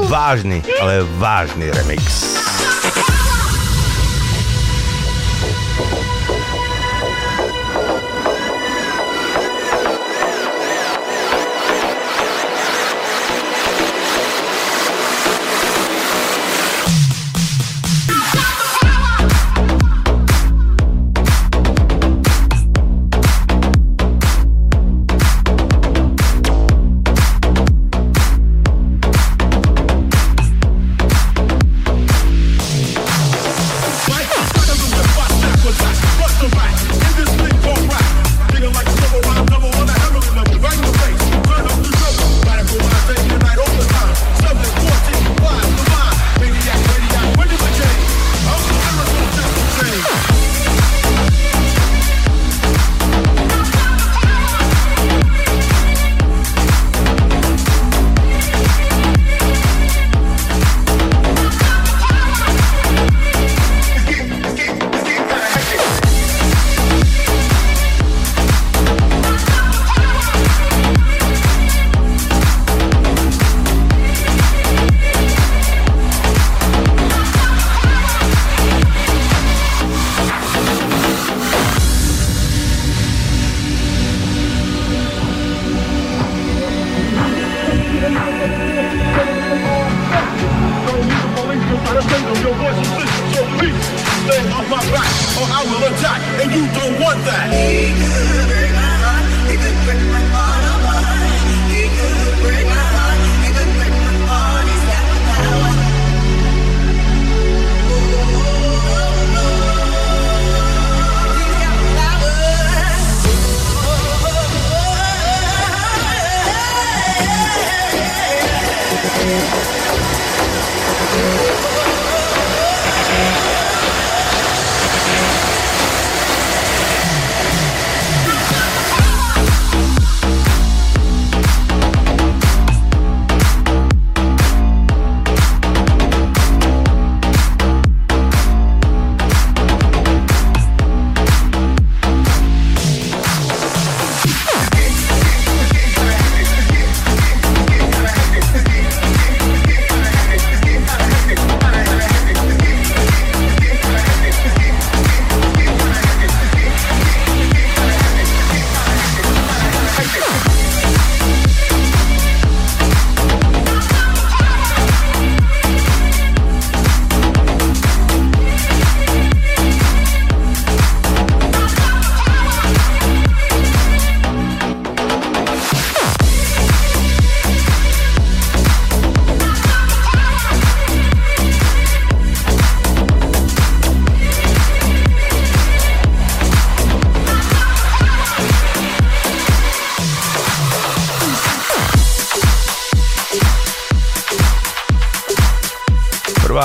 [0.08, 2.39] Vážny, ale vážny remix.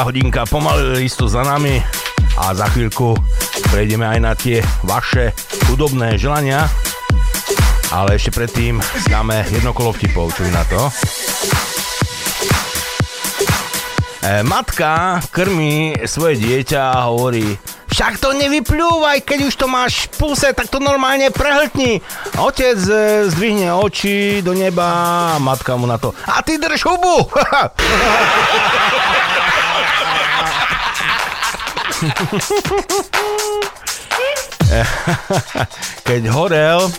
[0.04, 1.80] Hodinka pomaly isto za nami
[2.36, 3.16] a za chvíľku
[3.72, 5.32] prejdeme aj na tie vaše
[5.64, 6.68] chudobné želania.
[7.88, 10.92] Ale ešte predtým dáme jedno kolo vtipov, čo na to?
[14.20, 17.56] E, matka krmí svoje dieťa a hovorí
[17.94, 22.02] však to nevyplúvaj, keď už to máš v puse, tak to normálne prehltni.
[22.42, 27.30] Otec e, zdvihne oči do neba a matka mu na to a ty drž hubu.
[36.08, 36.92] Keď horel e,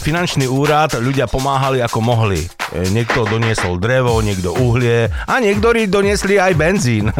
[0.00, 2.40] finančný úrad, ľudia pomáhali ako mohli.
[2.40, 2.48] E,
[2.90, 7.12] Niekto doniesol drevo, niekto uhlie a niektorí doniesli aj benzín.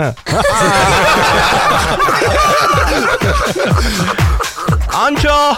[4.91, 5.57] Ančo,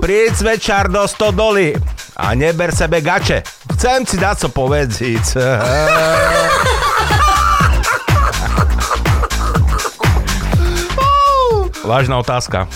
[0.00, 1.74] príď večer do stodoly
[2.16, 3.42] a neber sebe gače.
[3.76, 5.26] Chcem si dať co povedziť.
[11.86, 12.66] Vážna otázka.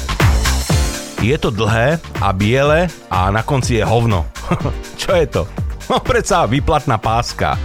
[1.19, 4.31] Je to dlhé a biele a na konci je hovno.
[5.03, 5.43] Čo je to?
[5.91, 7.59] No predsa výplatná páska.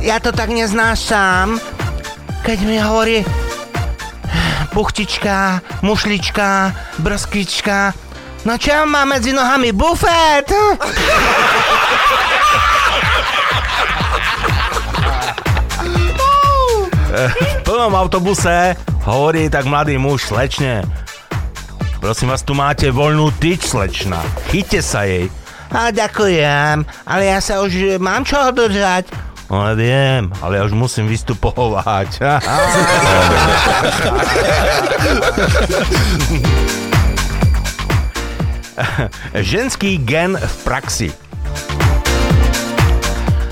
[0.00, 1.60] Ja to tak neznášam,
[2.42, 3.22] keď mi hovorí
[4.72, 7.94] buchtička, mušlička, brskvička.
[8.48, 10.50] No čo má medzi nohami bufet?
[17.10, 20.86] v plnom autobuse hovorí tak mladý muž slečne.
[22.00, 24.24] Prosím vás, tu máte voľnú tyč, slečna.
[24.48, 25.28] Chyťte sa jej.
[25.70, 29.06] A ďakujem, ale ja sa už mám čo držať.
[29.50, 32.22] Ale viem, ale ja už musím vystupovať.
[39.34, 41.10] Ženský gen v praxi.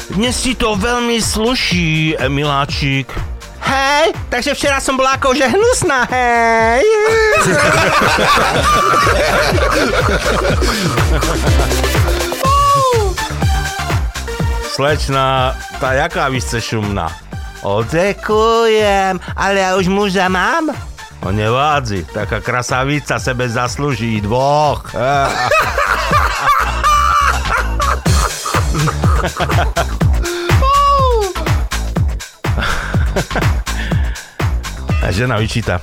[0.09, 3.13] Dnes si to veľmi sluší, miláčik.
[3.61, 6.81] Hej, takže včera som bola akože hnusná, hej.
[14.73, 17.13] Slečna, tá jaká vy ste šumná?
[17.61, 20.73] Odekujem, ale ja už muža mám.
[21.21, 24.89] No nevádzi, taká krasavica sebe zaslúži dvoch.
[35.19, 35.83] žena vyčíta.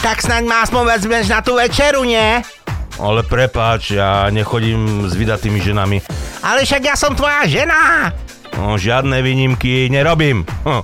[0.00, 2.40] Tak snaď má aspoň vezmeš na tú večeru, nie?
[2.96, 6.00] Ale prepáč, ja nechodím s vydatými ženami.
[6.40, 8.08] Ale však ja som tvoja žena!
[8.56, 10.48] No, žiadne výnimky nerobím.
[10.64, 10.82] Hm.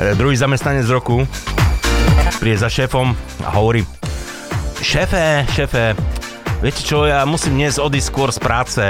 [0.00, 1.28] E, Druhý zamestnanec roku
[2.42, 3.14] príde za šéfom
[3.46, 3.86] a hovorí
[4.82, 5.94] Šéfe, šéfe,
[6.58, 8.84] viete čo, ja musím dnes odísť skôr z práce.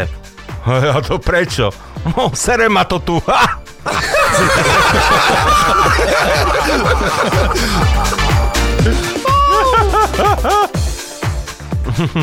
[0.86, 1.70] Ja to prečo?
[2.14, 3.18] No, sere ma to tu.
[3.26, 3.44] Ha!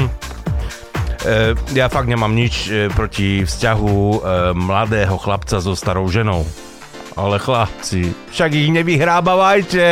[1.19, 4.19] E, ja fakt nemám nič e, proti vzťahu e,
[4.55, 6.47] mladého chlapca so starou ženou.
[7.19, 9.83] Ale chlapci, však ich nevyhrábavajte.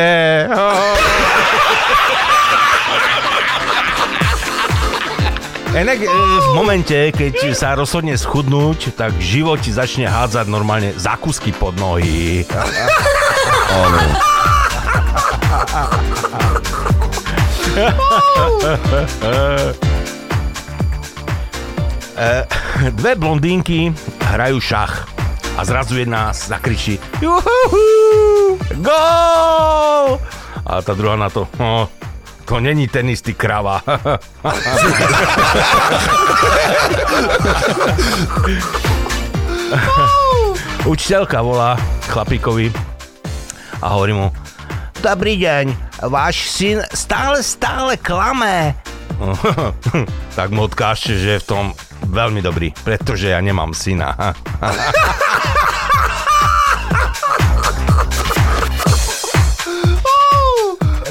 [5.76, 11.52] Enak, e, v momente, keď sa rozhodne schudnúť, tak život ti začne hádzať normálne zákusky
[11.52, 12.48] pod nohy.
[22.18, 22.30] E,
[22.98, 23.94] Dve blondínky
[24.34, 25.06] hrajú šach
[25.58, 28.58] a zrazu jedna zakričí Juhu!
[28.82, 30.18] Gól!
[30.66, 31.90] A tá druhá na to, no,
[32.48, 33.84] to není ten istý krava.
[40.88, 41.76] Učiteľka volá
[42.08, 42.72] chlapíkovi
[43.84, 44.28] a hovorí mu
[44.98, 45.66] Dobrý deň,
[46.10, 48.74] váš syn stále, stále klame.
[50.38, 51.66] tak mu odkážte, že je v tom
[52.10, 54.16] veľmi dobrý, pretože ja nemám syna.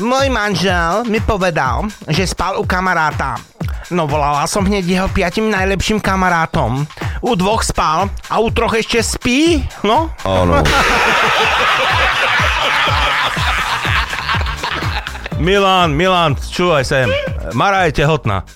[0.07, 3.43] Môj manžel mi povedal, že spal u kamaráta.
[3.91, 6.87] No volala som hneď jeho piatim najlepším kamarátom.
[7.27, 10.15] U dvoch spal a u troch ešte spí, no.
[10.23, 10.63] Áno.
[15.43, 17.11] Milan, Milan, čúvaj sem.
[17.51, 18.47] Mara je tehotná.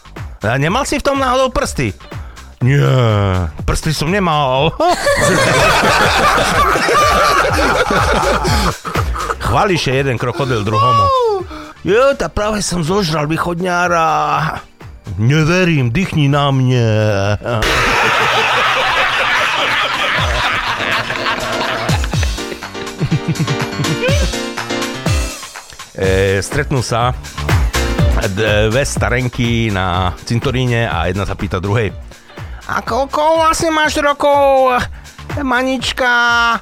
[0.47, 1.91] A nemal si v tom náhodou prsty?
[2.63, 4.71] Nie, prsty som nemal.
[9.51, 11.11] Chváliše jeden krokodil druhomu.
[11.83, 14.63] Jo, tá práve som zožral východňára.
[15.19, 16.87] Neverím, dýchni na mne.
[25.99, 27.11] e, stretnú sa
[28.31, 31.91] dve starenky na cintoríne a jedna sa pýta druhej.
[32.71, 34.79] A koľko vlastne máš rokov,
[35.43, 36.55] manička?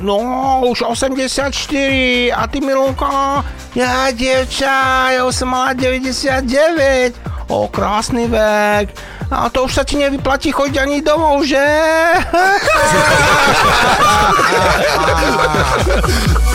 [0.00, 2.32] No, už 84.
[2.32, 3.44] A ty, Milunko?
[3.74, 7.18] Ja, dievča, ja už som mala 99.
[7.50, 8.94] O, krásny vek.
[9.28, 11.58] A to už sa ti nevyplatí chodiť ani domov, že?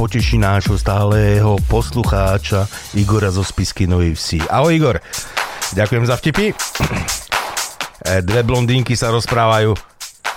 [0.01, 2.65] poteší nášho stáleho poslucháča
[2.97, 4.41] Igora zo Spisky Novej Vsi.
[4.49, 4.97] Ahoj Igor,
[5.77, 6.57] ďakujem za vtipy.
[8.01, 9.77] E, Dve blondínky sa rozprávajú.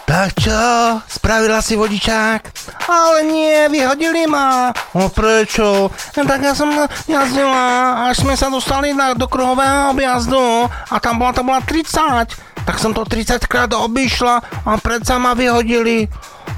[0.03, 0.59] Tak čo,
[1.07, 2.43] spravila si vodičák?
[2.91, 4.75] Ale nie, vyhodili ma.
[4.91, 5.87] No prečo?
[5.87, 6.67] No, tak ja som
[7.07, 7.63] jazdila,
[8.11, 12.67] až sme sa dostali na, do kruhového objazdu a tam bola, to bola 30.
[12.67, 16.11] Tak som to 30 krát obišla a predsa ma vyhodili.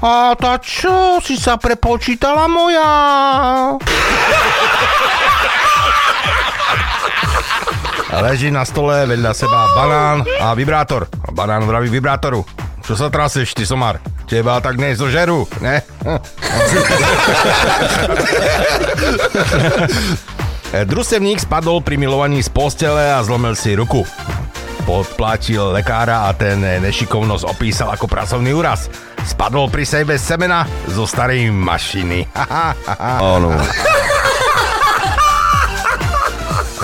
[0.04, 2.84] A tá čo, si sa prepočítala moja?
[8.16, 11.06] Leží na stole vedľa seba banán a vibrátor.
[11.24, 12.44] A banán vraví vibrátoru.
[12.84, 14.00] Čo sa traseš, ty somar?
[14.26, 15.82] Teba tak nezožerú, ne?
[20.90, 24.04] Družstevník spadol pri milovaní z postele a zlomil si ruku.
[24.86, 28.86] Podplatil lekára a ten nešikovnosť opísal ako pracovný úraz.
[29.26, 32.22] Spadol pri sebe semena zo starej mašiny.
[33.18, 33.50] Áno.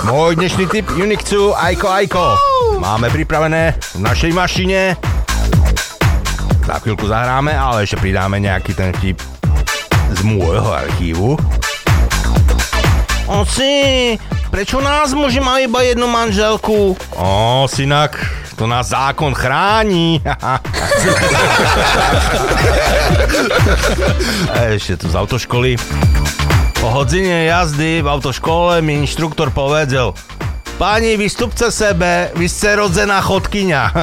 [0.03, 2.35] Môj dnešný tip Unixu Aiko Aiko.
[2.75, 4.99] Máme pripravené v našej mašine.
[6.67, 9.23] Za chvíľku zahráme, ale ešte pridáme nejaký ten tip
[10.11, 11.39] z môjho archívu.
[13.31, 13.71] Oci,
[14.53, 16.93] prečo nás muži majú iba jednu manželku?
[17.17, 18.21] O, synak,
[18.53, 20.21] to nás zákon chráni.
[24.77, 25.81] Ešte tu z autoškoly.
[26.77, 30.13] Po hodine jazdy v autoškole mi inštruktor povedal,
[30.77, 33.81] Pani, vystupce sebe, vy ste rodzená chodkyňa.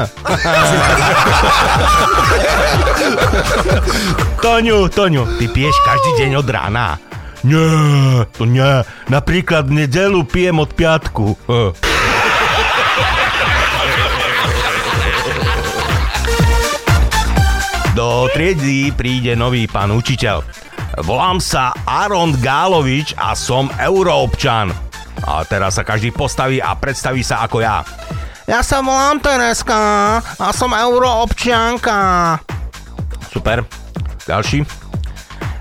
[4.43, 6.99] Toňu, Toňu, ty piješ každý deň od rána.
[7.41, 8.85] Nie, to nie.
[9.09, 11.41] Napríklad v nedelu pijem od piatku.
[17.97, 20.45] Do triedy príde nový pán učiteľ.
[21.01, 24.73] Volám sa Aron Gálovič a som euroobčan.
[25.25, 27.85] A teraz sa každý postaví a predstaví sa ako ja.
[28.49, 29.81] Ja sa volám Tereska
[30.21, 32.37] a som euroobčianka.
[33.33, 33.65] Super.
[34.27, 34.90] Ďalší.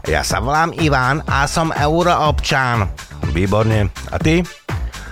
[0.10, 2.90] Ja sa volám Ivan a som euroobčan.
[3.30, 3.94] Výborne.
[4.10, 4.42] A ty?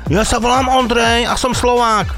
[0.09, 2.09] Ja sa volám Ondrej a som Slovák.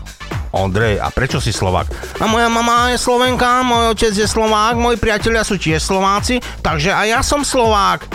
[0.56, 1.92] Ondrej, a prečo si Slovák?
[2.24, 6.96] A moja mama je Slovenka, môj otec je Slovák, moji priatelia sú tiež Slováci, takže
[6.96, 8.08] aj ja som Slovák.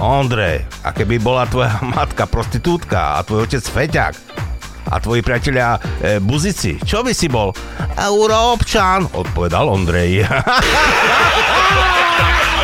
[0.00, 4.14] Ondrej, a keby bola tvoja matka prostitútka a tvoj otec feťák
[4.88, 7.52] a tvoji priatelia e, buzici, čo by si bol?
[8.00, 10.24] Euroobčan, odpovedal Ondrej.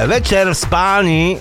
[0.00, 1.36] Večer v spálni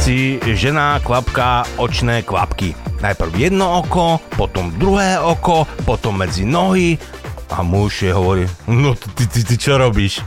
[0.00, 2.72] si žena kvapká očné kvapky.
[3.04, 6.96] Najprv jedno oko, potom druhé oko, potom medzi nohy
[7.52, 10.24] a muž je hovorí, no ty, ty, ty čo robíš?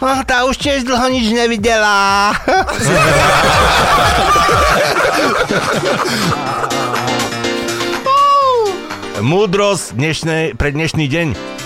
[0.00, 2.32] No, tá už tiež dlho nič nevidela.
[9.20, 11.59] Múdrosť dnešnej, pre dnešný deň.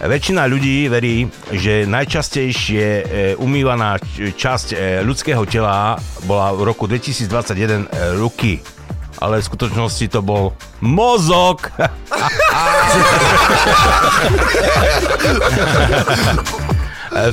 [0.00, 3.02] Väčšina ľudí verí, že najčastejšie e,
[3.36, 8.64] umývaná časť e, ľudského tela bola v roku 2021 e, ruky.
[9.20, 11.68] Ale v skutočnosti to bol mozog.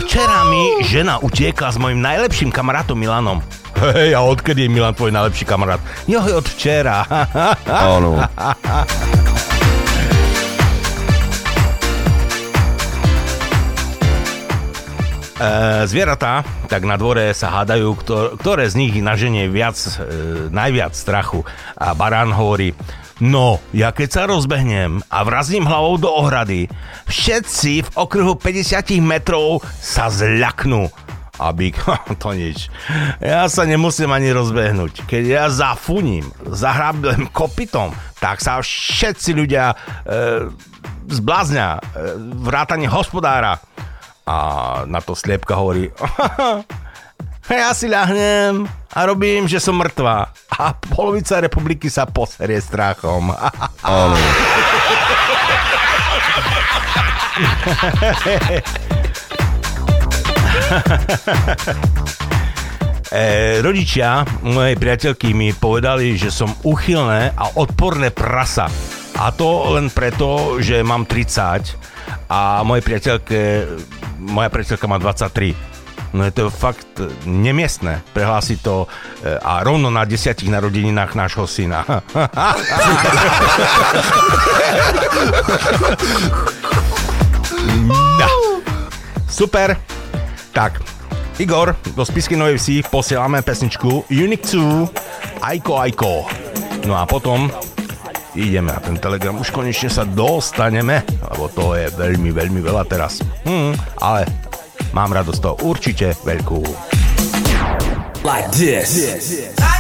[0.03, 3.39] Včera mi žena utiekla s mojim najlepším kamarátom Milanom.
[3.79, 5.79] Hej, a odkedy je Milan tvoj najlepší kamarát?
[6.09, 7.07] Jo, od včera.
[7.63, 8.19] Áno.
[15.85, 17.93] zvieratá, tak na dvore sa hádajú,
[18.41, 21.45] ktoré z nich naženie viac, e, najviac strachu.
[21.77, 22.73] A barán hovorí,
[23.21, 26.65] no, ja keď sa rozbehnem a vrazím hlavou do ohrady,
[27.05, 30.89] všetci v okruhu 50 metrov sa zľaknú.
[31.37, 31.77] A byk,
[32.17, 32.65] to nič.
[33.21, 35.05] Ja sa nemusím ani rozbehnúť.
[35.05, 39.75] Keď ja zafuním, zahrabem kopytom, tak sa všetci ľudia e,
[41.13, 41.77] zbláznia.
[41.77, 43.61] E, vrátanie hospodára.
[44.27, 44.37] A
[44.83, 45.87] na to sliepka hovorí,
[47.47, 50.35] ja si ľahnem a robím, že som mŕtva.
[50.51, 53.31] A polovica republiky sa poserie strachom.
[53.87, 54.17] Áno.
[63.07, 68.67] E, rodičia mojej priateľky mi povedali, že som uchylné a odporné prasa.
[69.15, 73.39] A to len preto, že mám 30 a mojej priateľke
[74.19, 75.53] moja priateľka má 23.
[76.15, 76.87] No je to fakt
[77.27, 78.87] nemiestné prehlásiť to e,
[79.37, 81.83] a rovno na desiatich narodeninách nášho syna.
[88.21, 88.29] no.
[89.27, 89.75] Super.
[90.55, 90.81] Tak,
[91.37, 96.25] Igor, do Spisky Novej Vsi posielame pesničku Unique 2 Aiko Aiko.
[96.89, 97.51] No a potom
[98.37, 99.33] ideme na ten telegram.
[99.33, 101.01] Už konečne sa dostaneme,
[101.33, 103.25] lebo to je veľmi, veľmi veľa teraz.
[103.49, 104.29] Hm, ale
[104.93, 106.61] mám radosť toho určite veľkú.
[108.21, 109.09] Like this.
[109.57, 109.76] Rough,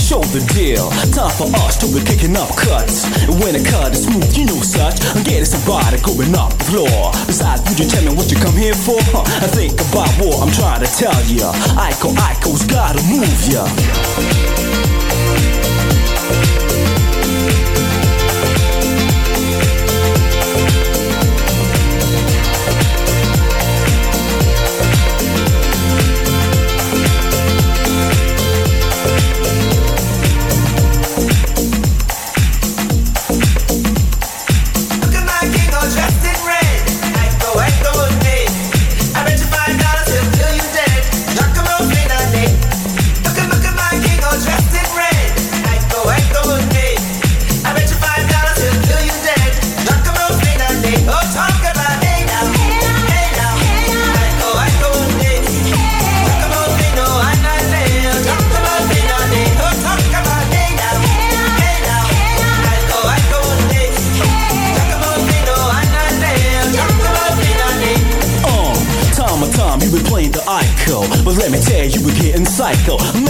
[0.00, 0.90] show the deal.
[1.12, 3.04] Time for us to be kicking up cuts.
[3.42, 5.02] When a cut is smooth, you know such.
[5.14, 7.12] I'm getting somebody going up the floor.
[7.26, 9.00] Besides, would you tell me what you come here for?
[9.42, 11.52] I think about what I'm trying to tell ya.
[11.76, 14.57] Ico, Ico's gotta move ya.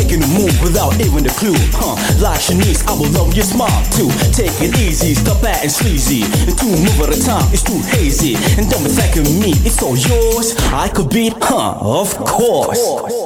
[0.09, 3.85] Making a move without even a clue Huh, like Shanice, I will love your smile
[3.93, 4.09] too.
[4.33, 6.23] Take it easy, stop acting sleazy.
[6.49, 8.33] And two move at a time, it's too hazy.
[8.57, 10.57] And don't be thanking me, it's all yours.
[10.73, 12.81] I could beat, huh, of course.
[12.81, 13.18] Čau,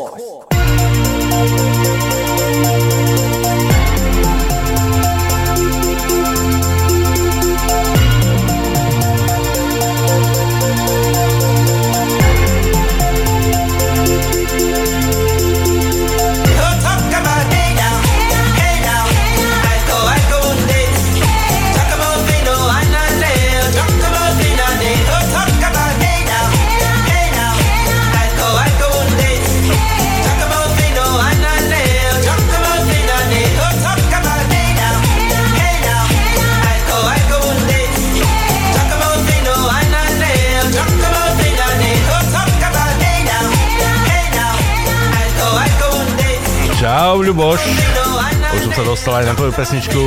[49.12, 50.00] dostal aj na tvoju pesničku.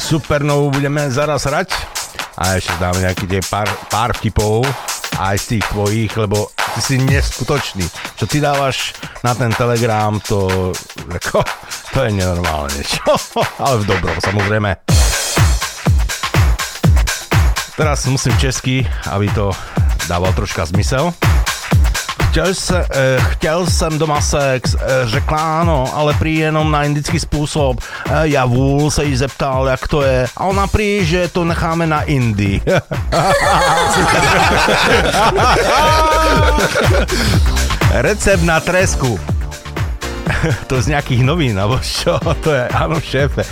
[0.00, 1.76] Supernovú budeme zaraz hrať.
[2.40, 4.64] A ešte dáme nejaký tie pár, pár vtipov
[5.20, 7.84] aj z tých tvojich, lebo ty si neskutočný.
[8.16, 10.72] Čo ty dávaš na ten telegram, to,
[11.04, 11.44] ako,
[11.92, 13.12] to je nenormálne niečo.
[13.60, 14.72] Ale v dobrom, samozrejme.
[17.76, 19.52] Teraz musím česky, aby to
[20.08, 21.12] dával troška zmysel.
[22.32, 27.20] Chtěl, se, eh, chtěl jsem doma sex, eh, řekla ano, ale prý jenom na indický
[27.20, 27.80] způsob.
[27.80, 30.26] Eh, já vůl se jí zeptal, jak to je.
[30.36, 32.60] A ona prý, že to necháme na Indii.
[37.90, 39.20] Recept na tresku.
[40.66, 42.18] to z nejakých novín, alebo čo?
[42.18, 43.44] To je, áno, šéfe.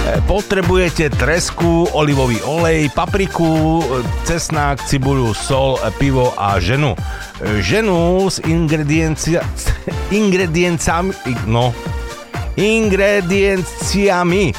[0.00, 6.96] E, Potrebujete tresku, olivový olej, papriku, e, cesnák, cibuľu, sol, e, pivo a ženu.
[7.60, 9.44] Ženu s ingrediencia,
[10.08, 11.12] ingrediencami,
[11.44, 11.76] no,
[12.56, 14.52] ingredienciami.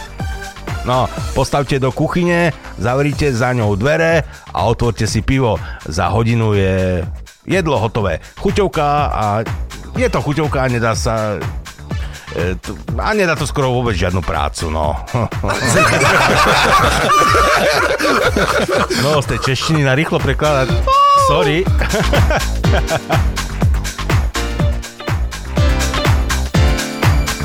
[0.82, 1.06] No,
[1.38, 2.50] postavte do kuchyne,
[2.82, 5.62] zavrite za ňou dvere a otvorte si pivo.
[5.86, 7.06] Za hodinu je
[7.46, 8.18] jedlo hotové.
[8.42, 9.26] Chuťovka a
[9.94, 11.38] je to chuťovka nedá sa
[12.96, 14.96] a nedá to skoro vôbec žiadnu prácu, no.
[19.04, 20.72] no, z tej češtiny na rýchlo prekladať.
[21.28, 21.68] Sorry.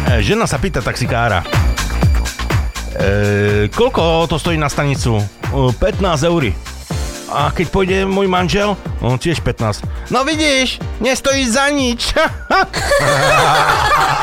[0.07, 1.43] E, Žena sa pýta taxikára.
[2.95, 5.19] E, koľko to stojí na stanicu?
[5.19, 5.27] E,
[5.75, 6.55] 15 eur.
[7.27, 8.79] A keď pôjde môj manžel?
[9.03, 9.83] No tiež 15.
[10.15, 12.15] No vidíš, nestojí za nič.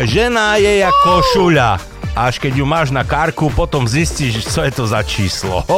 [0.00, 1.76] Žena je ako košuľa.
[2.16, 5.60] Až keď ju máš na karku, potom zistíš, co je to za číslo.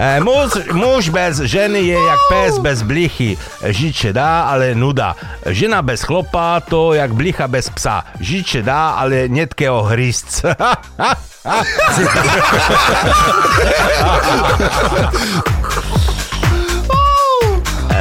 [0.00, 3.36] E, muž, muž bez ženy je jak pes bez blichy.
[3.60, 5.12] Žiče dá, ale nuda.
[5.44, 8.08] Žena bez chlopa to jak blicha bez psa.
[8.16, 10.40] Žiče dá, ale netkého hryzc.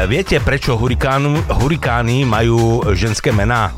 [0.09, 3.69] Viete, prečo hurikánu, hurikány majú ženské mená?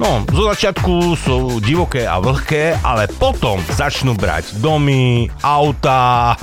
[0.00, 6.32] No, zo začiatku sú divoké a vlhké, ale potom začnú brať domy, auta.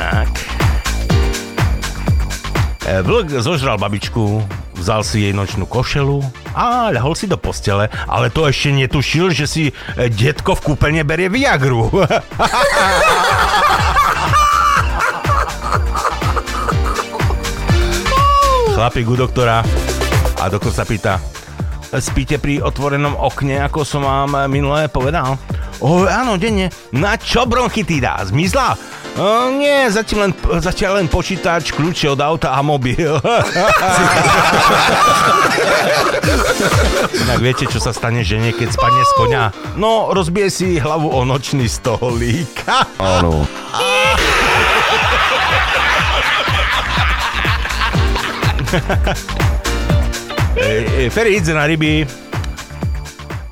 [0.00, 0.32] tak.
[2.88, 4.40] E, Vlk zožral babičku,
[4.80, 6.24] vzal si jej nočnú košelu
[6.56, 9.72] a ľahol si do postele, ale to ešte netušil, že si e,
[10.08, 11.92] detko v kúpeľne berie Viagru.
[18.72, 19.60] Chlapík u doktora
[20.40, 21.20] a doktor sa pýta,
[22.00, 25.36] spíte pri otvorenom okne, ako som vám minulé povedal?
[25.84, 26.72] O, áno, denne.
[26.92, 28.20] Na čo bronchitída?
[28.24, 28.76] Zmizla?
[29.20, 30.32] O, nie, zatiaľ len,
[30.64, 33.20] zatiaľ len počítač, kľúče od auta a mobil.
[37.28, 39.52] Inak viete, čo sa stane žene, keď spadne z konia?
[39.76, 42.64] No, rozbije si hlavu o nočný stolík.
[43.20, 43.44] Áno.
[50.56, 52.06] e, e, Ferry ide na ryby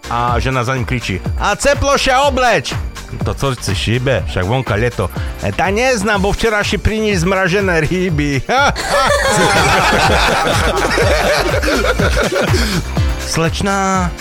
[0.08, 2.87] a žena za ním kričí A ceplošia obleč!
[3.24, 5.08] To co si šíbe, však vonka leto.
[5.40, 8.44] E, tá neznám, bo včera si priniesť zmražené ryby.
[13.32, 14.12] Slečná,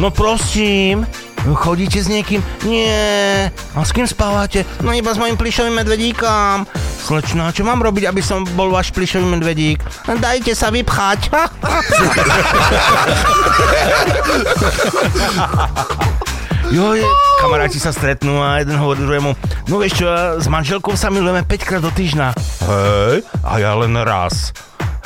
[0.00, 1.04] no prosím,
[1.52, 2.40] chodíte s niekým?
[2.64, 3.52] Nie.
[3.76, 4.64] A s kým spávate?
[4.80, 6.64] No iba s mojim plišovým medvedíkom.
[7.04, 9.84] Slečná, čo mám robiť, aby som bol váš plišový medvedík?
[10.08, 11.28] Dajte sa vypchať.
[16.68, 17.00] Joj,
[17.40, 19.32] kamaráti sa stretnú a jeden hovorí druhému,
[19.72, 22.36] no vieš čo, s manželkou sa milujeme 5 krát do týždňa.
[22.68, 24.52] Hej, a ja len raz.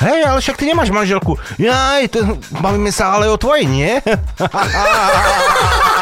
[0.03, 1.39] Hej, ale však ty nemáš manželku.
[1.55, 3.95] Jaj, to, bavíme sa ale o tvojej, nie?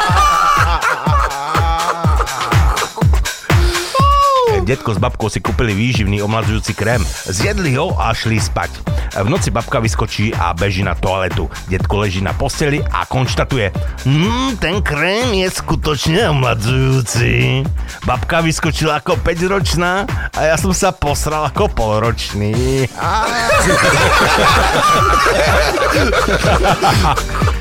[4.72, 8.72] Detko s babkou si kúpili výživný omladzujúci krém, zjedli ho a šli spať.
[9.20, 11.52] V noci babka vyskočí a beží na toaletu.
[11.68, 13.68] Detko leží na posteli a konštatuje,
[14.08, 17.60] hm, ten krém je skutočne omladzujúci.
[18.08, 22.88] Babka vyskočila ako 5-ročná a ja som sa posral ako polročný.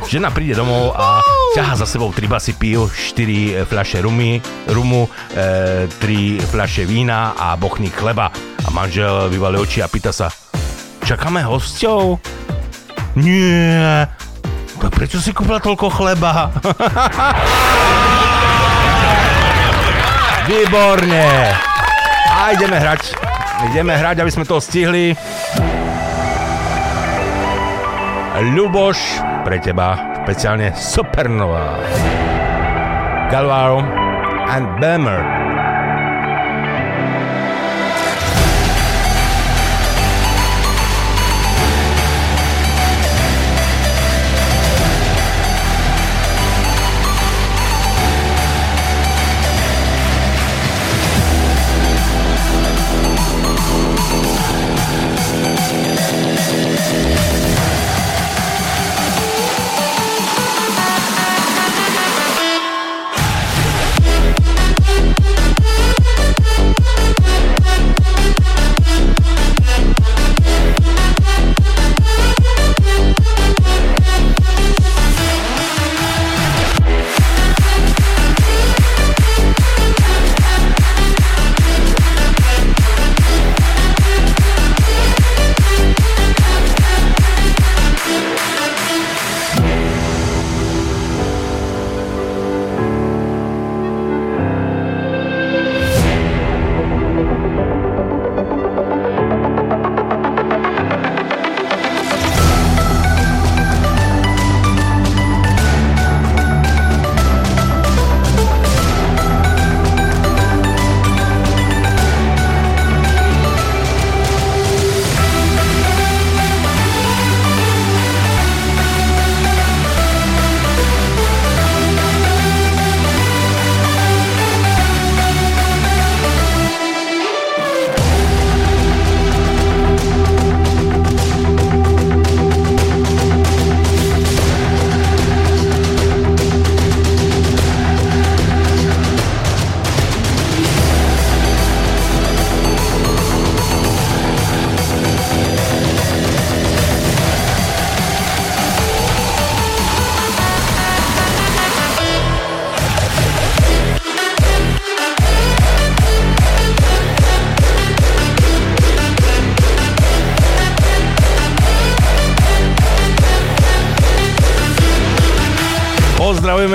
[0.08, 1.20] Žena príde domov a
[1.52, 4.40] ťaha za sebou tri basy pív, 4 fľaše rumy,
[4.72, 5.04] rumu,
[5.36, 8.32] e, 3 fľaše vína a bochník chleba.
[8.64, 10.32] A manžel vyvalí oči a pýta sa,
[11.04, 12.24] čakáme hostov?
[13.20, 14.08] Nie.
[14.80, 16.48] Tak prečo si kúpila toľko chleba?
[20.48, 21.52] Výborne.
[22.32, 23.12] A ideme hrať.
[23.68, 25.20] Ideme hrať, aby sme to stihli.
[28.42, 28.98] Ľuboš,
[29.46, 31.82] pre teba špeciálne Supernova.
[33.34, 33.82] Galvaro
[34.46, 35.51] and Bammer.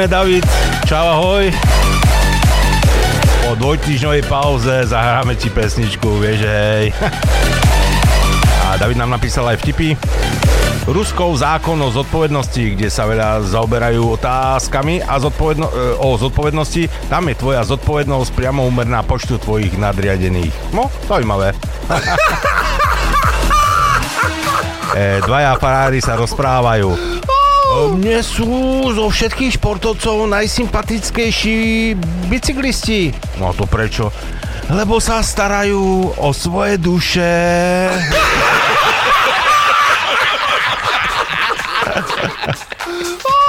[0.06, 0.46] David.
[0.86, 1.50] Čau, ahoj.
[3.46, 6.94] Po dvojtýždňovej pauze zahráme ti pesničku, vieš, hej.
[8.66, 9.94] A David nám napísal aj vtipy.
[10.86, 17.26] Ruskou zákon o zodpovednosti, kde sa veľa zaoberajú otázkami a zodpovedno- e, o zodpovednosti, tam
[17.26, 20.54] je tvoja zodpovednosť priamo úmerná počtu tvojich nadriadených.
[20.70, 21.58] No, zaujímavé.
[24.94, 27.25] e, dvaja farári sa rozprávajú.
[27.76, 28.48] Mne sú
[28.96, 31.92] zo všetkých športovcov najsympatickejší
[32.32, 33.12] bicyklisti.
[33.36, 34.08] No to prečo?
[34.72, 37.32] Lebo sa starajú o svoje duše.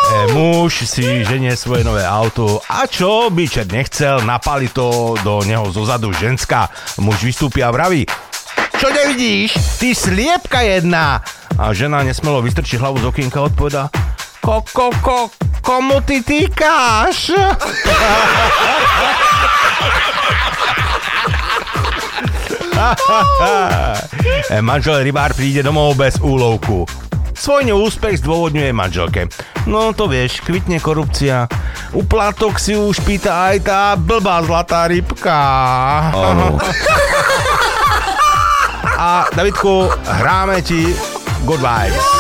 [0.08, 5.44] E, muž si ženie svoje nové auto a čo by čert nechcel, napali to do
[5.44, 6.72] neho zozadu ženská.
[7.04, 8.08] Muž vystúpi a vraví,
[8.78, 9.58] čo nevidíš?
[9.82, 11.26] Ty sliepka jedna!
[11.58, 13.90] A žena nesmelo vystrčí hlavu z okienka a odpoveda,
[14.48, 15.28] ko, ko, ko,
[15.60, 17.36] komu ty týkáš?
[24.64, 26.88] Manžel rybár príde domov bez úlovku.
[27.36, 29.28] Svoj neúspech zdôvodňuje manželke.
[29.68, 31.52] No to vieš, kvitne korupcia.
[31.92, 35.36] Uplatok si už pýta aj tá blbá zlatá rybka.
[38.98, 40.96] A Davidku, hráme ti
[41.46, 42.17] Good Vibes.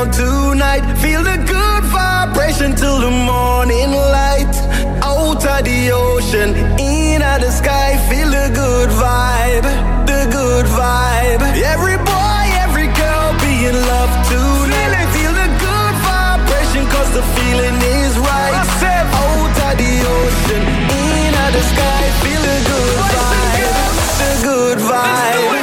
[0.00, 0.82] Down tonight.
[0.98, 4.54] Feel the good vibration till the morning light.
[5.02, 7.96] Out of the ocean, in of the sky.
[8.08, 9.66] Feel the good vibe,
[10.06, 11.42] the good vibe.
[11.72, 15.06] Every boy, every girl be in love tonight.
[15.14, 18.56] Feel the good vibration, cause the feeling is right.
[19.22, 20.62] Out of the ocean,
[21.02, 22.02] in of the sky.
[22.22, 23.76] Feel the good vibe,
[24.20, 25.59] the good vibe.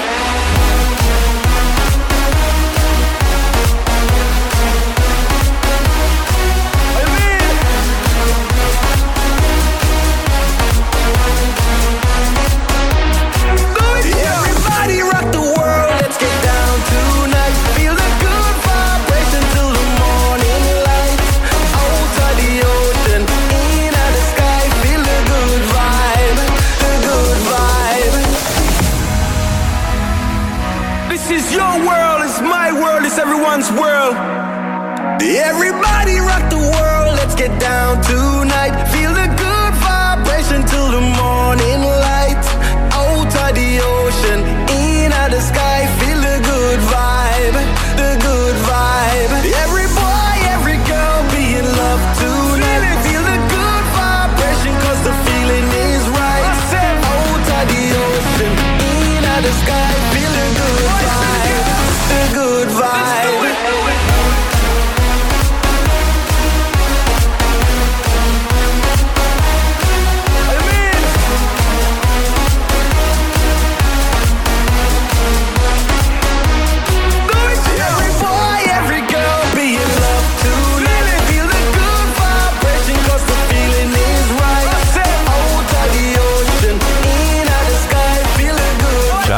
[35.30, 38.37] Everybody rock the world, let's get down tonight.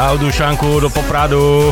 [0.10, 1.70] Čau Dušanku do Popradu.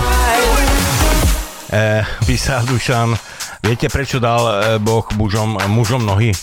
[1.73, 3.17] E, písal Dušan,
[3.65, 6.37] viete prečo dal e, Boh mužom, mužom nohy?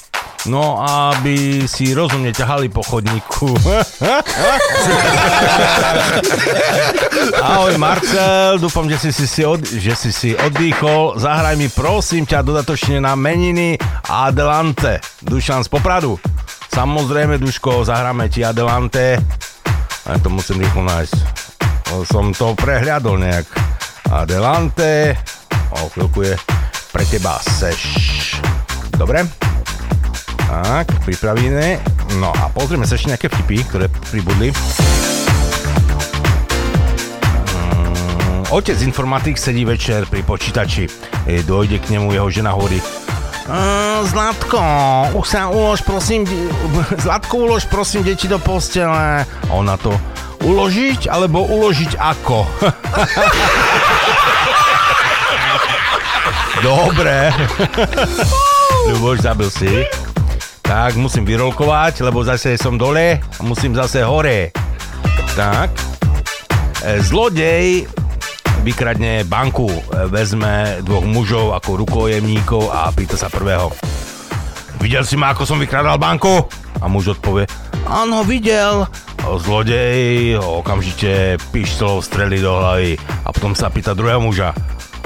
[0.50, 3.46] No, aby si rozumne ťahali po chodníku.
[7.46, 11.22] Ahoj Marcel, dúfam, že si, si, od, že si si oddychol.
[11.22, 13.78] Zahraj mi prosím ťa dodatočne na meniny
[14.10, 14.98] Adelante.
[15.22, 16.18] Dušan z Popradu.
[16.74, 19.14] Samozrejme, Duško, zahráme ti Adelante.
[20.10, 21.53] A to musím rýchlo nájsť.
[22.04, 23.46] Som to prehľadol nejak.
[24.10, 25.14] Adelante.
[25.74, 26.34] O chvíľku je
[26.90, 27.80] pre teba seš.
[28.94, 29.26] Dobre?
[30.46, 31.82] Tak, pripravíme.
[32.22, 34.54] No a pozrieme sa ešte nejaké vtipy, ktoré pribudli.
[37.50, 40.86] Mm, Otec informatik sedí večer pri počítači.
[41.26, 42.78] E, Dojde k nemu jeho žena hovorí
[43.44, 44.62] "Mm, Zlatko,
[45.18, 46.22] už sa ulož prosím,
[47.04, 48.94] Zlatko ulož prosím deti do postele.
[48.94, 49.90] A on to,
[50.44, 52.44] uložiť alebo uložiť ako?
[56.64, 57.28] Dobre.
[58.88, 59.84] Ľuboš, zabil si.
[60.64, 64.48] Tak, musím vyrolkovať, lebo zase som dole a musím zase hore.
[65.36, 65.68] Tak.
[66.80, 67.84] E, Zlodej
[68.64, 73.68] vykradne banku, E, vezme dvoch mužov ako rukojemníkov a pýta sa prvého.
[74.80, 76.48] Videl si ma, ako som vykradal banku?
[76.80, 77.44] A muž odpovie,
[77.84, 78.88] áno, videl.
[79.24, 84.52] Zlodej ho okamžite pištolou strelí do hlavy a potom sa pýta druhého muža.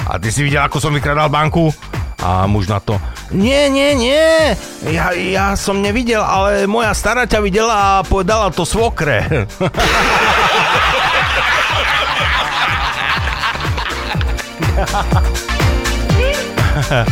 [0.09, 1.70] A ty si videl, ako som vykradal banku?
[2.19, 2.99] A muž na to,
[3.31, 4.59] nie, nie, nie,
[4.90, 9.23] ja, ja som nevidel, ale moja stará ťa videla a povedala to svokre.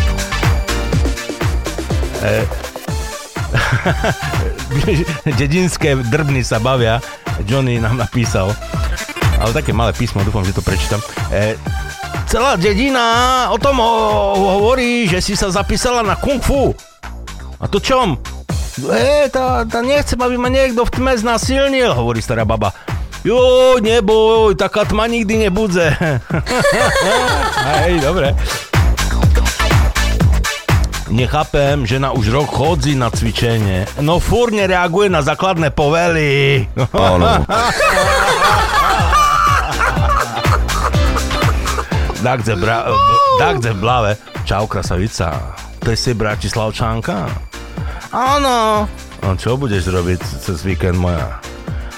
[2.26, 2.42] E,
[5.40, 7.01] Dedinské drbny sa bavia.
[7.44, 8.52] Johnny nám napísal.
[9.36, 11.01] Ale také malé písmo, dúfam, že to prečítam.
[11.28, 11.60] E,
[12.24, 16.72] celá dedina o tom ho- hovorí, že si sa zapísala na kung fu.
[17.60, 18.16] A to čom?
[18.80, 22.72] E, tá, tá nechcem, aby ma niekto v tme znasilnil, hovorí stará baba.
[23.26, 25.90] Jo, neboj, taká tma nikdy nebudze.
[27.82, 28.32] Hej, dobre.
[31.06, 33.86] Nechápem, žena už rok chodí na cvičenie.
[34.02, 36.66] No fúr nereaguje na základné povely.
[36.90, 37.46] Áno.
[42.26, 42.90] Dagze, bra-
[43.38, 44.12] Dagze v blave.
[44.42, 45.54] Čau, krasavica.
[45.78, 47.30] To je si Bratislavčanka?
[48.10, 48.90] Áno.
[49.22, 51.38] A čo budeš robiť cez víkend moja?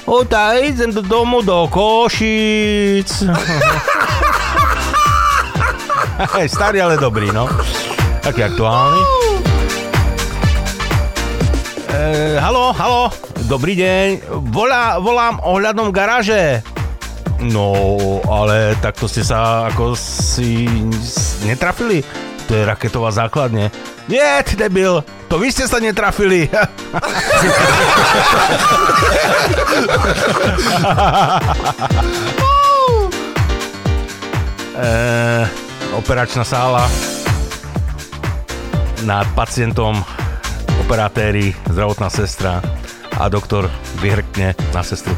[0.05, 3.09] O, tá idem do domu do Košic.
[6.36, 7.48] Hej, starý, ale dobrý, no.
[8.28, 9.00] Taký aktuálny.
[11.88, 13.09] E, halo, halo,
[13.48, 14.28] dobrý deň.
[14.52, 16.60] Volá, volám ohľadom garáže.
[17.40, 17.72] No,
[18.28, 20.68] ale takto ste sa ako si
[21.48, 22.05] netrafili.
[22.52, 23.72] To je raketová základne.
[24.12, 25.00] Nie, ty debil,
[25.32, 26.52] to vy ste sa netrafili.
[34.76, 34.88] e,
[35.96, 37.07] operačná sála
[39.03, 40.01] nad pacientom
[40.81, 42.62] operatéri, zdravotná sestra
[43.19, 43.66] a doktor
[44.01, 45.12] vyhrkne na sestru.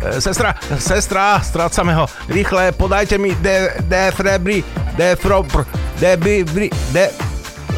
[0.00, 2.08] E, Sestra, sestra, strácame ho.
[2.28, 4.64] Rýchle, podajte mi de, defrebri,
[4.96, 5.64] defrobr,
[6.00, 7.10] debibri, de...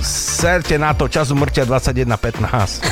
[0.03, 2.83] Serte na to, čas umrtia 21.15.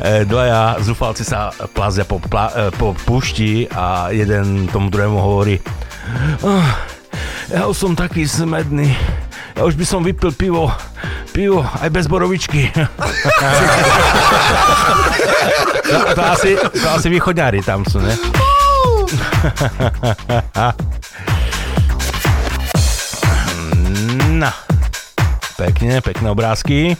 [0.00, 5.60] E, Dvaja zúfalci sa plazia po, pla, e, po púšti a jeden tomu druhému hovorí
[6.40, 6.72] "Ah,
[7.50, 8.94] ja už som taký smedný.
[9.58, 10.70] Ja už by som vypil pivo.
[11.34, 12.70] Pivo aj bez borovičky.
[15.84, 18.14] to, to, asi, to asi východňári tam sú, ne?
[24.40, 24.48] No.
[25.60, 26.96] Pekne, pekné obrázky.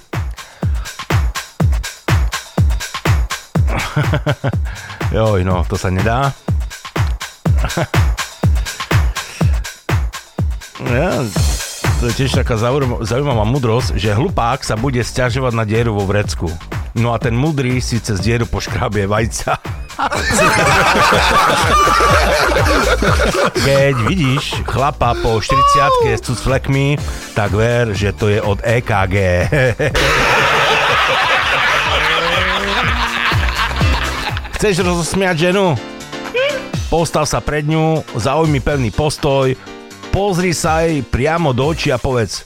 [5.16, 6.36] Joj, no, to sa nedá.
[10.88, 11.20] Ja,
[12.00, 16.48] to je tiež taká zaujímavá, mudrosť, že hlupák sa bude stiažovať na dieru vo vrecku.
[16.96, 19.60] No a ten mudrý si cez dieru poškrabie vajca.
[23.68, 26.96] Keď vidíš chlapa po 40 s cucflekmi,
[27.36, 29.16] tak ver, že to je od EKG.
[34.56, 35.76] Chceš rozosmiať ženu?
[36.90, 39.54] Postav sa pred ňu, zaujmi pevný postoj,
[40.10, 42.44] pozri sa jej priamo do očí a povedz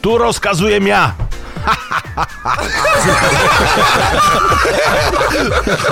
[0.00, 1.14] Tu rozkazujem ja!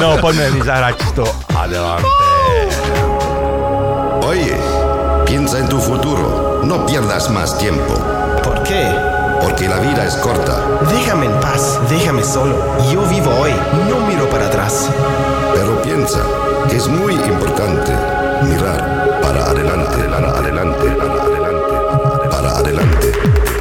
[0.03, 1.23] no, poďme mi zahrať to
[1.55, 2.11] Adelante.
[4.27, 4.59] Oye,
[5.27, 6.61] piensa en tu futuro.
[6.67, 7.95] No pierdas más tiempo.
[8.43, 8.91] ¿Por qué?
[9.41, 10.59] Porque la vida es corta.
[10.91, 12.59] Déjame en paz, déjame solo.
[12.91, 13.55] Yo vivo hoy,
[13.89, 14.91] no miro para atrás.
[15.55, 16.21] Pero piensa
[16.71, 17.93] es muy importante
[18.45, 21.75] mirar para adelante, para adelante, para adelante,
[22.31, 23.11] para adelante.
[23.11, 23.60] Adelante.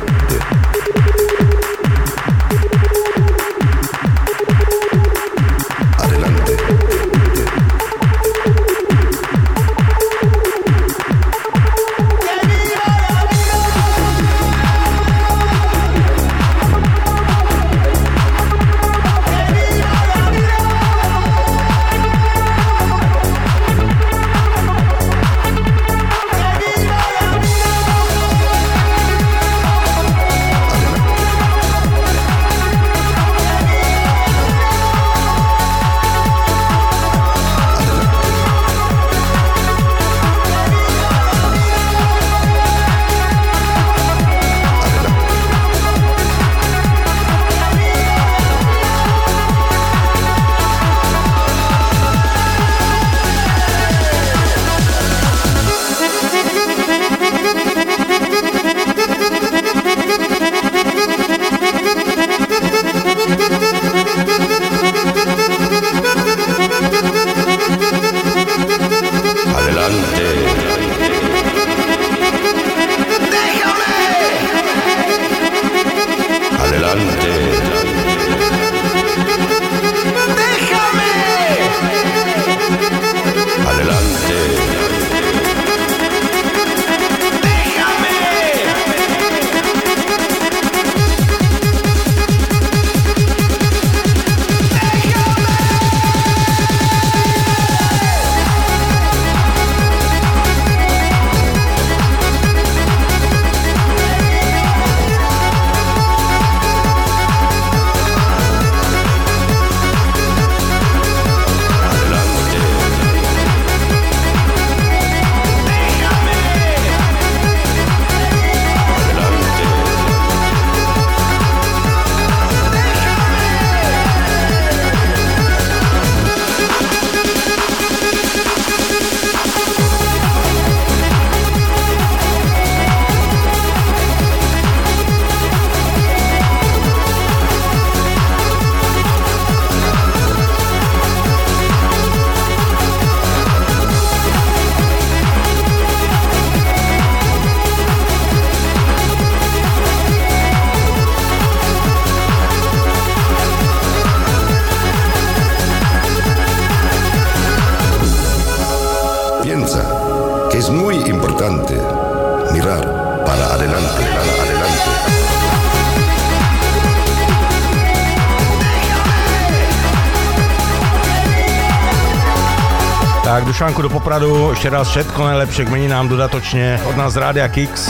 [174.20, 177.88] Popradu, ešte raz všetko najlepšie k meninám dodatočne od nás Rádia Kix.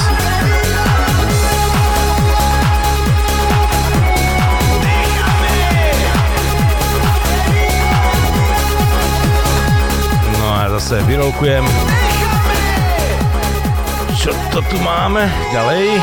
[10.37, 11.65] No a zase vyrolkujem.
[14.13, 15.25] Čo to tu máme?
[15.49, 15.97] Ďalej.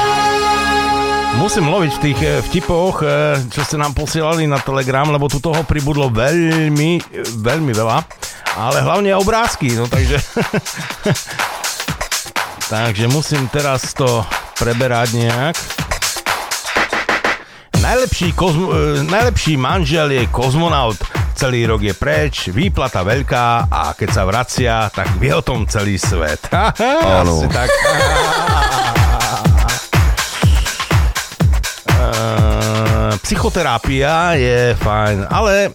[1.39, 5.39] Musím loviť v tých eh, vtipoch, eh, čo ste nám posielali na Telegram, lebo tu
[5.39, 8.26] toho pribudlo veľmi, veľmi veľa.
[8.57, 10.16] Ale hlavne obrázky, no takže...
[12.73, 14.24] takže musím teraz to
[14.57, 15.57] preberať nejak.
[17.85, 20.97] Najlepší, kozmo, e, najlepší manžel je kozmonaut.
[21.37, 26.01] Celý rok je preč, výplata veľká a keď sa vracia, tak vie o tom celý
[26.01, 26.49] svet.
[27.20, 27.45] Áno.
[27.45, 27.69] Asi tak.
[31.97, 35.73] Ehm, Psychoterapia je fajn, ale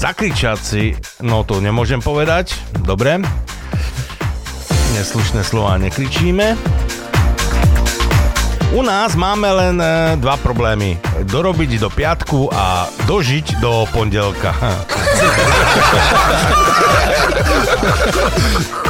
[0.00, 0.84] zakričať si,
[1.20, 3.20] no to nemôžem povedať, dobre.
[4.96, 6.56] Neslušné slova nekričíme.
[8.70, 10.94] U nás máme len e, dva problémy.
[11.26, 14.54] Dorobiť do piatku a dožiť do pondelka.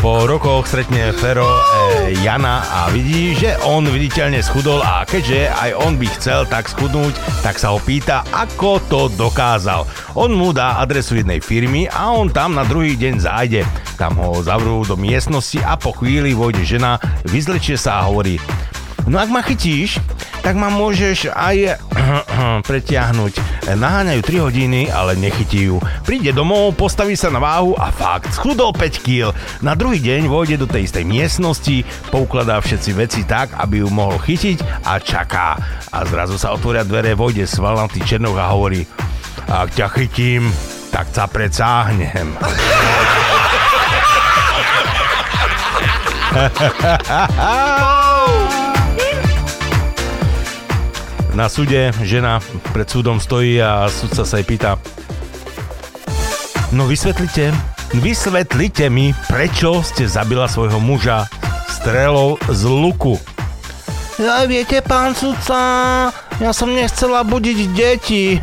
[0.05, 5.70] Po rokoch stretne Fero e, Jana a vidí, že on viditeľne schudol a keďže aj
[5.73, 9.89] on by chcel tak schudnúť, tak sa ho pýta, ako to dokázal.
[10.12, 13.65] On mu dá adresu jednej firmy a on tam na druhý deň zájde.
[13.97, 18.36] Tam ho zavrú do miestnosti a po chvíli vojde žena, vyzlečie sa a hovorí
[19.09, 20.02] No ak ma chytíš,
[20.40, 21.78] tak ma môžeš aj
[22.68, 23.32] pretiahnuť.
[23.70, 25.78] Naháňajú 3 hodiny, ale nechytí ju.
[26.02, 29.31] Príde domov, postaví sa na váhu a fakt, schudol 5 kg.
[29.60, 34.18] Na druhý deň vojde do tej istej miestnosti, poukladá všetci veci tak, aby ju mohol
[34.18, 35.56] chytiť a čaká.
[35.93, 38.85] A zrazu sa otvoria dvere, vojde svalnatý černoch a hovorí
[39.51, 40.47] ak ťa chytím,
[40.94, 42.39] tak sa precáhnem.
[51.40, 52.36] Na súde žena
[52.76, 54.76] pred súdom stojí a súdca sa jej pýta
[56.68, 57.48] No vysvetlite,
[57.96, 61.32] vysvetlite mi, prečo ste zabila svojho muža
[61.64, 63.16] strelou z luku.
[64.20, 68.36] Ja viete, pán sudca, ja som nechcela budiť deti.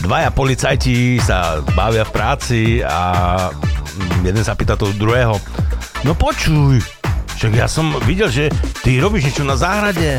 [0.00, 3.52] Dvaja policajti sa bavia v práci a
[4.26, 5.38] jeden sa pýta toho druhého.
[6.02, 6.82] No počuj,
[7.38, 8.50] však ja som videl, že
[8.82, 10.18] ty robíš niečo na záhrade.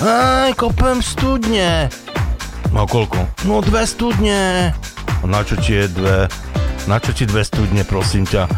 [0.00, 1.92] Aj, kopem studne.
[2.72, 3.28] No koľko?
[3.44, 4.72] No dve studne.
[5.20, 6.32] A na čo ti je dve?
[6.88, 8.48] Na čo ti dve studne, prosím ťa?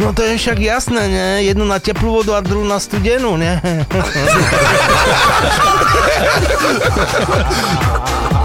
[0.00, 1.44] No to je však jasné, ne?
[1.44, 3.60] Jednu na teplú vodu a druhú na studenú, ne?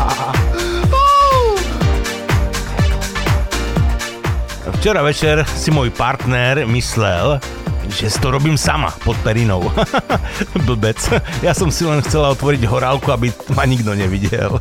[4.80, 7.36] Včera večer si môj partner myslel,
[7.92, 9.68] že to robím sama pod perinou.
[10.68, 10.96] Blbec.
[11.44, 14.56] Ja som si len chcela otvoriť horálku, aby ma nikto nevidel.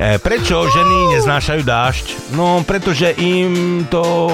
[0.00, 2.32] E, Prečo ženy neznášajú dážď?
[2.32, 4.32] No, pretože im to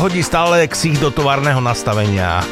[0.00, 2.40] hodí stále ksich do továrneho nastavenia.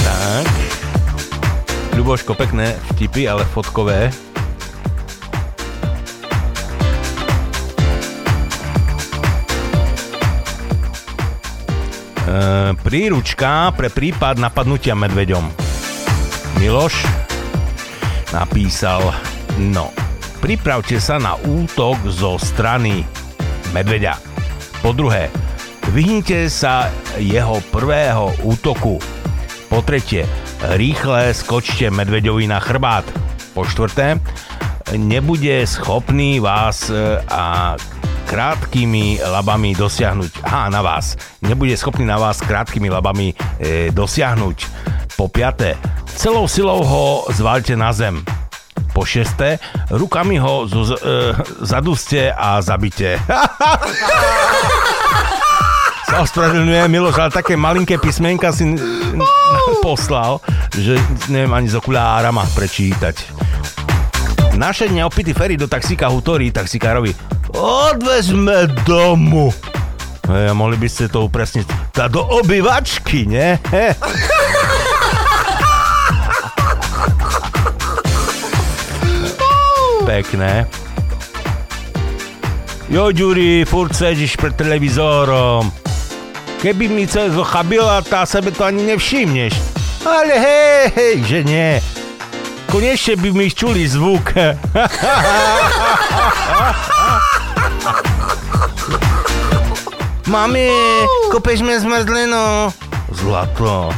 [0.00, 0.46] tak.
[1.98, 4.08] Ľuboško, pekné vtipy, ale fotkové.
[12.22, 12.38] E,
[12.80, 15.44] príručka pre prípad napadnutia medveďom.
[16.62, 17.04] Miloš
[18.32, 19.12] napísal,
[19.58, 19.92] no,
[20.40, 23.04] pripravte sa na útok zo strany
[23.76, 24.16] medveďa.
[24.80, 25.28] Po druhé,
[25.92, 26.88] vyhnite sa
[27.20, 28.96] jeho prvého útoku.
[29.68, 30.24] Po tretie,
[30.72, 33.04] rýchle skočte medveďovi na chrbát.
[33.52, 34.16] Po štvrté,
[34.96, 37.76] nebude schopný vás e, a
[38.24, 40.48] krátkými labami dosiahnuť.
[40.48, 41.12] Aha, na vás.
[41.44, 44.58] Nebude schopný na vás krátkými labami e, dosiahnuť.
[45.20, 45.76] Po piaté,
[46.16, 48.24] celou silou ho zvalte na zem.
[48.96, 49.60] Po šesté,
[49.92, 53.20] rukami ho zo, e, zaduste a zabite.
[56.20, 58.76] ospravedlňujem, Miloš, ale také malinké písmenka si
[59.80, 60.44] poslal,
[60.76, 61.00] že
[61.32, 63.16] neviem ani z okulárama prečítať.
[64.52, 67.16] Naše neopity Ferry do taxíka hutorí taxikárovi.
[67.56, 69.48] odvezme domu.
[70.28, 71.66] Hej, a mohli by ste to upresniť.
[71.90, 73.58] Tá do obývačky, nie?
[80.04, 80.68] Pekné.
[82.92, 85.81] Jo, Ďuri, furt sedíš pred televízorom.
[86.62, 89.50] Keby mi cez chabila, tá sebe to ani nevšimneš.
[90.06, 91.82] Ale hej, hej, že nie.
[92.70, 94.30] Konečne by mi čuli zvuk.
[100.30, 100.70] Mami,
[101.34, 102.70] kúpeš mi zmrzlinu.
[103.10, 103.90] Zlato.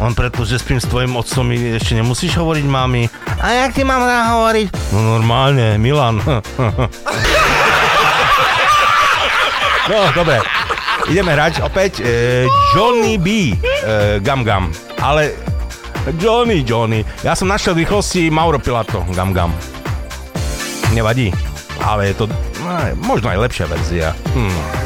[0.00, 3.04] On preto, že spím s tvojim otcom, mi ešte nemusíš hovoriť mami.
[3.44, 4.96] A jak ti mám hovoriť?
[4.96, 6.24] No normálne, Milan.
[9.92, 10.40] no, dobre.
[11.08, 12.44] Ideme hrať opäť e,
[12.76, 13.56] Johnny B.
[13.56, 14.68] E, Gam Gam.
[15.00, 15.32] Ale
[16.20, 17.00] Johnny, Johnny.
[17.24, 19.00] Ja som našiel v rýchlosti Mauro Pilato.
[19.16, 19.48] Gam Gam.
[20.92, 21.32] Nevadí.
[21.80, 22.24] Ale je to
[22.60, 22.72] no,
[23.08, 24.12] možno aj lepšia verzia.
[24.36, 24.77] Hm.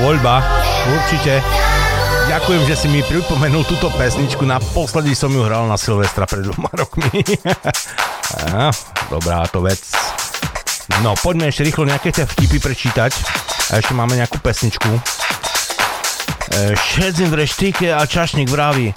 [0.00, 0.40] Voľba,
[0.88, 1.44] určite.
[2.30, 4.48] Ďakujem, že si mi pripomenul túto pesničku.
[4.48, 7.10] Naposledy som ju hral na Silvestra pred dvoma rokmi.
[9.12, 9.82] Dobrá to vec.
[11.04, 13.12] No, poďme ešte rýchlo nejaké tie vtipy prečítať.
[13.70, 14.88] A ešte máme nejakú pesničku.
[14.88, 15.00] E,
[16.74, 18.94] Šedzin v reštike a čašník vraví.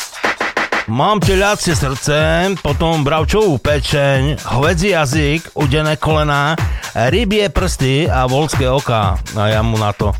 [0.91, 6.59] Mám teliacie srdce, potom bravčovú pečeň, hovedzí jazyk, udené kolena,
[7.07, 9.15] rybie prsty a volské oka.
[9.15, 10.11] A ja mu na to.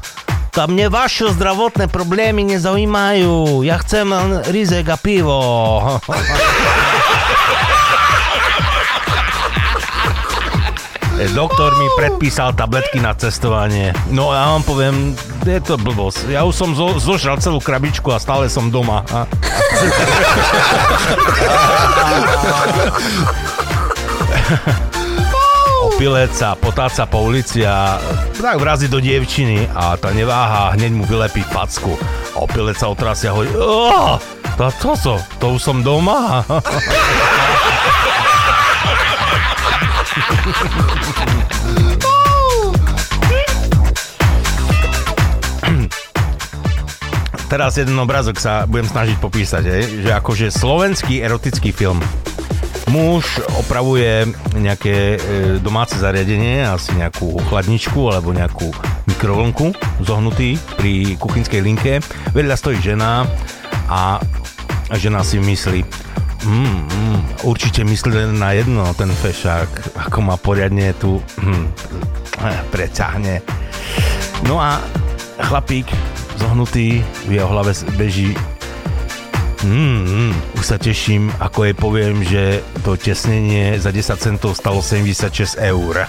[0.53, 3.65] Mne vaše zdravotné problémy nezaujímajú.
[3.65, 5.41] Ja chcem len rizek a pivo.
[11.17, 13.97] E, Doktor mi predpísal tabletky na cestovanie.
[14.13, 16.30] No a ja vám poviem, je to blbosť.
[16.30, 19.01] Ja už som zo, zožral celú krabičku a stále som doma.
[19.09, 19.25] A...
[26.03, 27.95] Opilec sa potáca po ulici a
[28.35, 31.95] tak vrazí do dievčiny a tá neváha hneď mu vylepí facku.
[32.35, 34.19] A opilec sa otrasia a hovorí, "Ó,
[34.59, 36.43] to, to, to, to už som doma.
[47.47, 49.63] Teraz jeden obrazok sa budem snažiť popísať,
[50.03, 52.03] že akože slovenský erotický film.
[52.91, 54.27] Muž opravuje
[54.60, 55.18] nejaké e,
[55.64, 58.69] domáce zariadenie, asi nejakú chladničku alebo nejakú
[59.07, 59.72] mikrovlnku,
[60.03, 62.03] zohnutý pri kuchynskej linke.
[62.35, 63.23] Vedľa stojí žena
[63.88, 64.19] a
[64.99, 65.81] žena si myslí,
[66.43, 71.65] mm, mm, určite myslí na jedno ten fešák, ako ma poriadne tu hm,
[72.69, 73.39] preťahne.
[74.43, 74.77] No a
[75.39, 75.88] chlapík
[76.38, 78.35] zohnutý, v jeho hlave beží
[79.64, 84.84] Mm, mm, už sa teším, ako jej poviem, že to tesnenie za 10 centov stalo
[84.84, 86.03] 76 eur.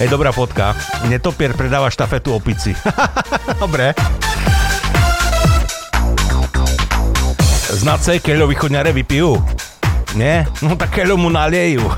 [0.00, 0.72] Hej, dobrá fotka.
[1.10, 2.72] Netopier predáva štafetu opici.
[3.60, 3.92] Dobre.
[7.76, 9.42] Znace keľo východňare vypijú?
[10.14, 10.46] Nie?
[10.64, 11.82] No tak keľo mu naliejú.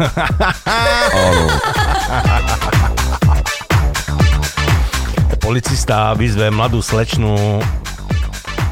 [5.43, 7.59] Policista vyzve mladú slečnu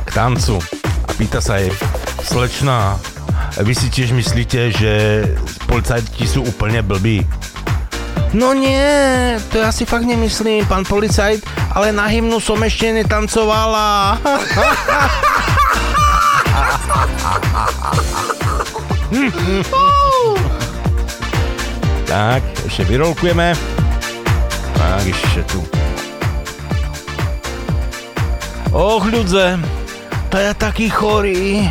[0.06, 0.62] k tancu
[1.02, 1.74] a pýta sa jej,
[2.22, 2.94] slečna,
[3.58, 5.26] vy si tiež myslíte, že
[5.66, 7.26] policajti sú úplne blbí?
[8.30, 11.42] No nie, to ja si fakt nemyslím, pán policajt,
[11.74, 14.14] ale na hymnu som ešte netancovala.
[22.06, 23.58] tak, ešte vyrolkujeme.
[24.78, 25.79] Tak, ešte tu.
[28.70, 29.58] Och, ľudze,
[30.30, 31.66] to ja taký chorý.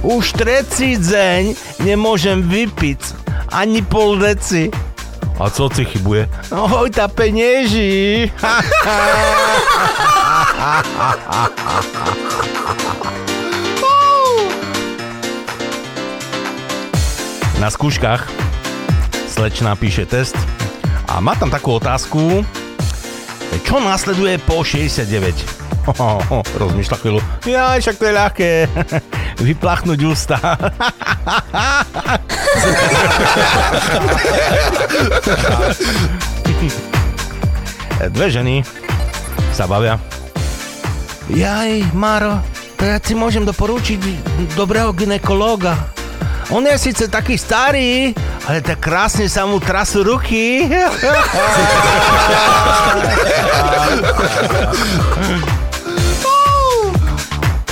[0.00, 1.52] Už trecí deň
[1.84, 3.04] nemôžem vypiť
[3.52, 4.72] ani pol deci.
[5.36, 6.24] A co ti chybuje?
[6.48, 8.32] Oj, tá penieži.
[17.60, 18.24] Na skúškach
[19.28, 20.34] slečna píše test
[21.12, 22.40] a má tam takú otázku,
[23.64, 25.68] čo následuje po 69?
[25.96, 27.24] Oh, oh, rozmýšľa chvíľu.
[27.48, 28.68] Ja, však to je ľahké.
[29.48, 30.36] Vyplachnúť ústa.
[38.12, 38.60] Dve ženy
[39.56, 39.96] sa bavia.
[41.32, 42.44] Jaj, Maro,
[42.76, 44.00] to ja ti môžem doporučiť
[44.56, 45.96] dobrého ginekológa.
[46.48, 48.12] On je síce taký starý,
[48.48, 50.64] ale tak krásne sa mu trasú ruky.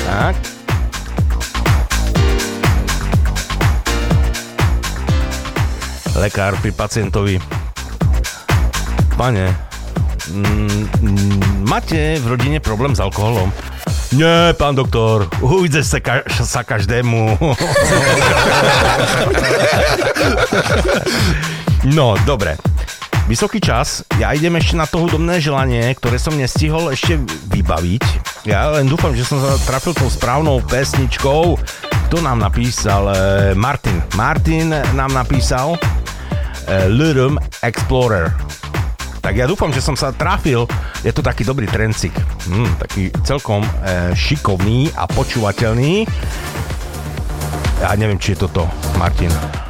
[0.05, 0.36] tak.
[6.16, 7.40] Lekár pri pacientovi.
[9.16, 9.48] Pane,
[10.28, 13.48] mm, mm, máte v rodine problém s alkoholom?
[14.15, 17.37] Nie, pán doktor, ujde sa, ka- sa každému.
[21.97, 22.57] no, dobre.
[23.27, 27.19] Vysoký čas, ja idem ešte na to hudobné želanie, ktoré som nestihol ešte
[27.51, 28.05] vybaviť.
[28.47, 31.59] Ja len dúfam, že som sa trafil tou správnou pesničkou.
[32.07, 33.11] Kto nám napísal?
[33.11, 33.15] E,
[33.59, 33.99] Martin.
[34.15, 37.35] Martin nám napísal e, Lurum
[37.67, 38.31] Explorer.
[39.27, 40.70] Tak ja dúfam, že som sa trafil.
[41.03, 42.15] Je to taký dobrý trencik.
[42.47, 46.07] Hm, taký celkom e, šikovný a počúvateľný.
[47.82, 49.65] Ja neviem, či je toto Martin.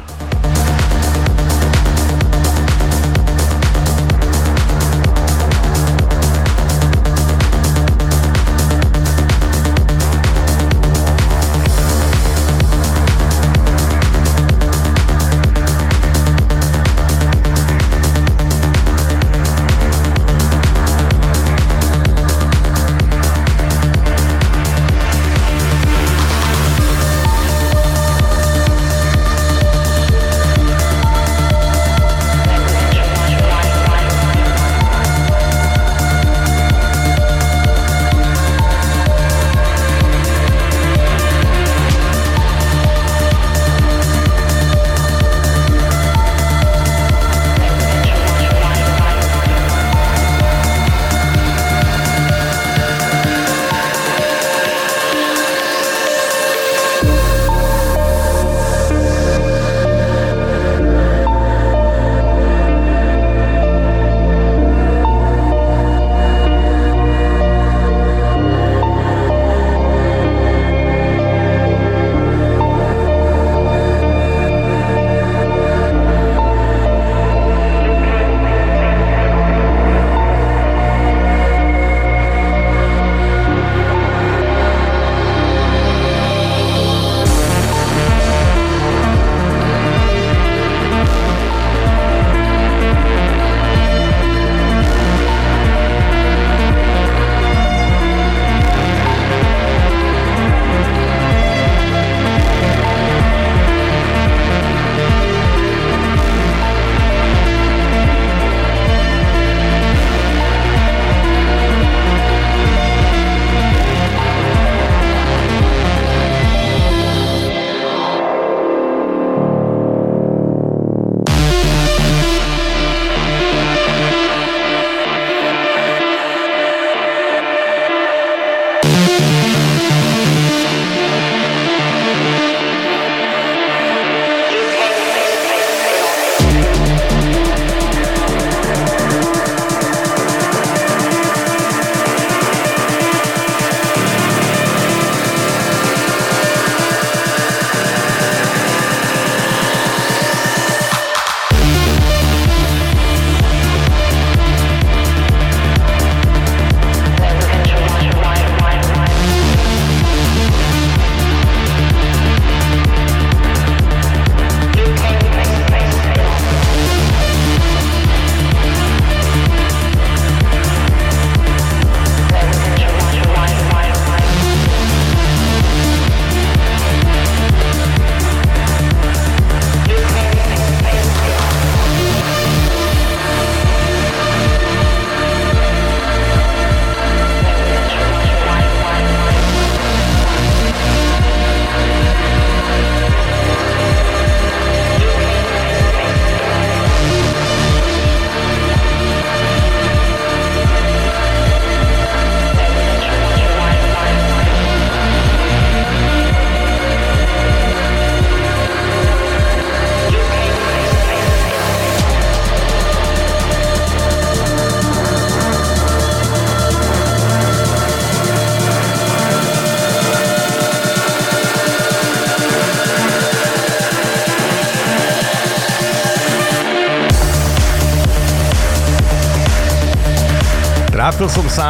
[231.27, 231.69] Trafil som sa.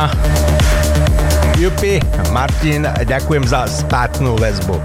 [1.57, 1.97] Jupi,
[2.29, 4.77] Martin, ďakujem za spátnu väzbu.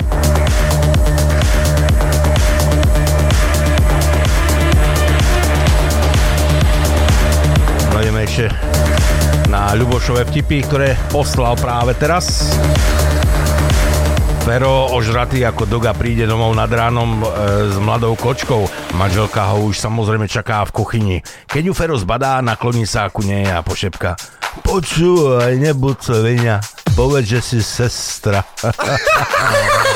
[7.93, 8.49] No ideme ešte
[9.53, 12.57] na Ľubošové vtipy, ktoré poslal práve teraz.
[14.49, 17.24] Fero ožratý ako Doga príde domov nad ránom e,
[17.69, 18.65] s mladou kočkou.
[18.97, 21.16] Manželka ho už samozrejme čaká v kuchyni.
[21.44, 24.32] Keď ju Fero zbadá, nakloní sa ku nej a pošepka.
[24.73, 26.57] Počúvaj, nebuď vinia.
[26.97, 28.40] Povedz, že si sestra.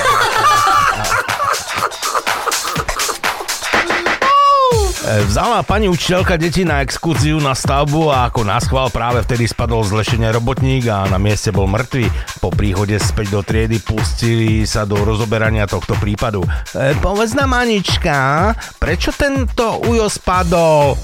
[5.07, 9.87] E, Vzala pani učiteľka deti na exkurziu na stavbu a ako naschval práve vtedy spadol
[9.87, 12.11] z lešenia robotník a na mieste bol mŕtvy.
[12.43, 16.43] Po príchode späť do triedy pustili sa do rozoberania tohto prípadu.
[16.75, 18.51] E, povedz nám, Anička,
[18.83, 20.99] prečo tento ujo spadol?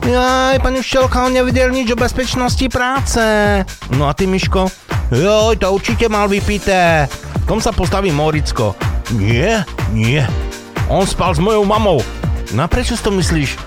[0.00, 3.20] Jaj, pani učiteľka, on nevidel nič o bezpečnosti práce.
[3.92, 4.72] No a ty, Miško?
[5.12, 7.04] Joj, to určite mal vypité.
[7.44, 8.78] Tom sa postaví Moricko.
[9.12, 10.22] Nie, nie.
[10.88, 12.00] On spal s mojou mamou.
[12.54, 13.58] No prečo si to myslíš?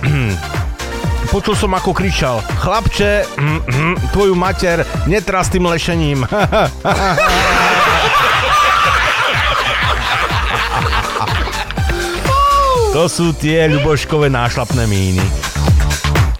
[1.32, 2.42] Počul som, ako kričal.
[2.58, 3.28] Chlapče,
[4.16, 6.26] tvoju mater, netras tým lešením.
[12.90, 15.22] to sú tie ľuboškové nášlapné míny.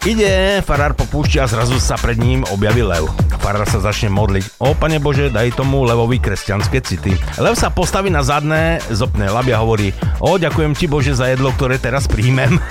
[0.03, 3.07] Ide, farár popúšťa a zrazu sa pred ním objaví lev.
[3.39, 4.59] Farár sa začne modliť.
[4.59, 7.15] O, pane Bože, daj tomu levovi kresťanské city.
[7.39, 11.55] Lev sa postaví na zadné, zopné laby a hovorí O, ďakujem ti Bože za jedlo,
[11.55, 12.59] ktoré teraz príjmem.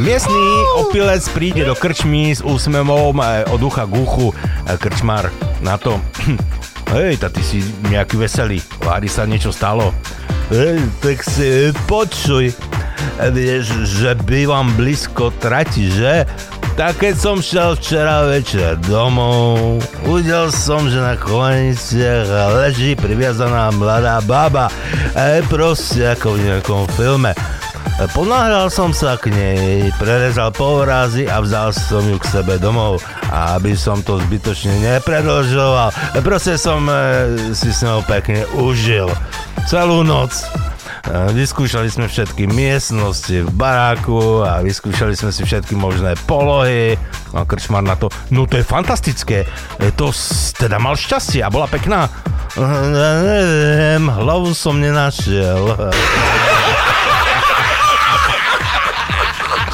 [0.00, 0.46] Miestný
[0.80, 3.20] opilec príde do krčmy s úsmevom
[3.52, 4.32] od ucha k uchu.
[4.80, 5.28] Krčmár
[5.60, 6.00] na to.
[6.94, 7.58] Hej, ty si
[7.90, 8.62] nejaký veselý.
[8.78, 9.90] Vári sa niečo stalo.
[10.46, 12.54] Hej, tak si počuj.
[13.18, 16.22] Vieš, že bývam blízko trati, že?
[16.78, 22.30] Tak keď som šiel včera večer domov, uvidel som, že na koleniciach
[22.62, 24.70] leží priviazaná mladá baba.
[25.18, 27.34] E, proste ako v nejakom filme.
[27.94, 32.98] Ponáhľal som sa k nej, prerezal povrazy a vzal som ju k sebe domov.
[33.30, 35.94] A aby som to zbytočne nepredlžoval,
[36.26, 36.94] proste som e,
[37.54, 39.08] si s ňou pekne užil.
[39.70, 40.34] Celú noc.
[41.04, 46.96] Vyskúšali sme všetky miestnosti v baráku a vyskúšali sme si všetky možné polohy.
[47.36, 49.44] A krčmar na to, no to je fantastické.
[50.00, 50.08] To
[50.56, 52.08] teda mal šťastie a bola pekná.
[52.56, 55.76] Neviem, hlavu som nenašiel.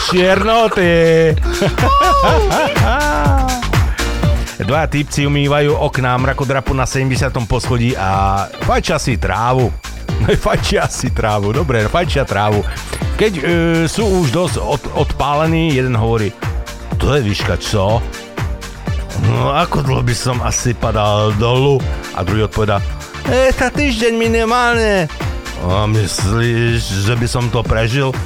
[0.09, 1.37] Čiernoty.
[4.61, 7.33] Dva typci umývajú okná mrakodrapu na 70.
[7.49, 9.73] poschodí a fajčia si trávu.
[10.45, 12.63] fajčia si trávu, dobre, fajčia trávu.
[13.17, 13.43] Keď e,
[13.89, 16.33] sú už dosť od, odpálení, jeden hovorí,
[16.97, 18.01] to je výška čo?
[19.27, 21.81] No ako dlho by som asi padal dolu?
[22.17, 22.81] A druhý odpovedá,
[23.29, 25.09] e, tá týždeň minimálne.
[25.61, 28.17] A myslíš, že by som to prežil?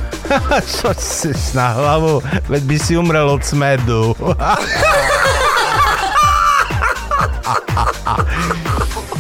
[0.80, 2.22] čo si na hlavu?
[2.50, 4.14] Veď by si umrel od smedu.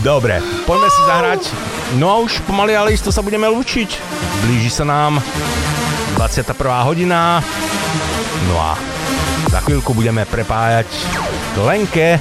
[0.04, 0.36] Dobre,
[0.68, 1.42] poďme si zahrať.
[1.96, 3.88] No a už pomaly, ale isto sa budeme lúčiť.
[4.44, 5.16] Blíži sa nám
[6.20, 6.52] 21.
[6.84, 7.40] hodina.
[8.52, 8.76] No a
[9.48, 10.88] za chvíľku budeme prepájať
[11.54, 12.20] k Lenke.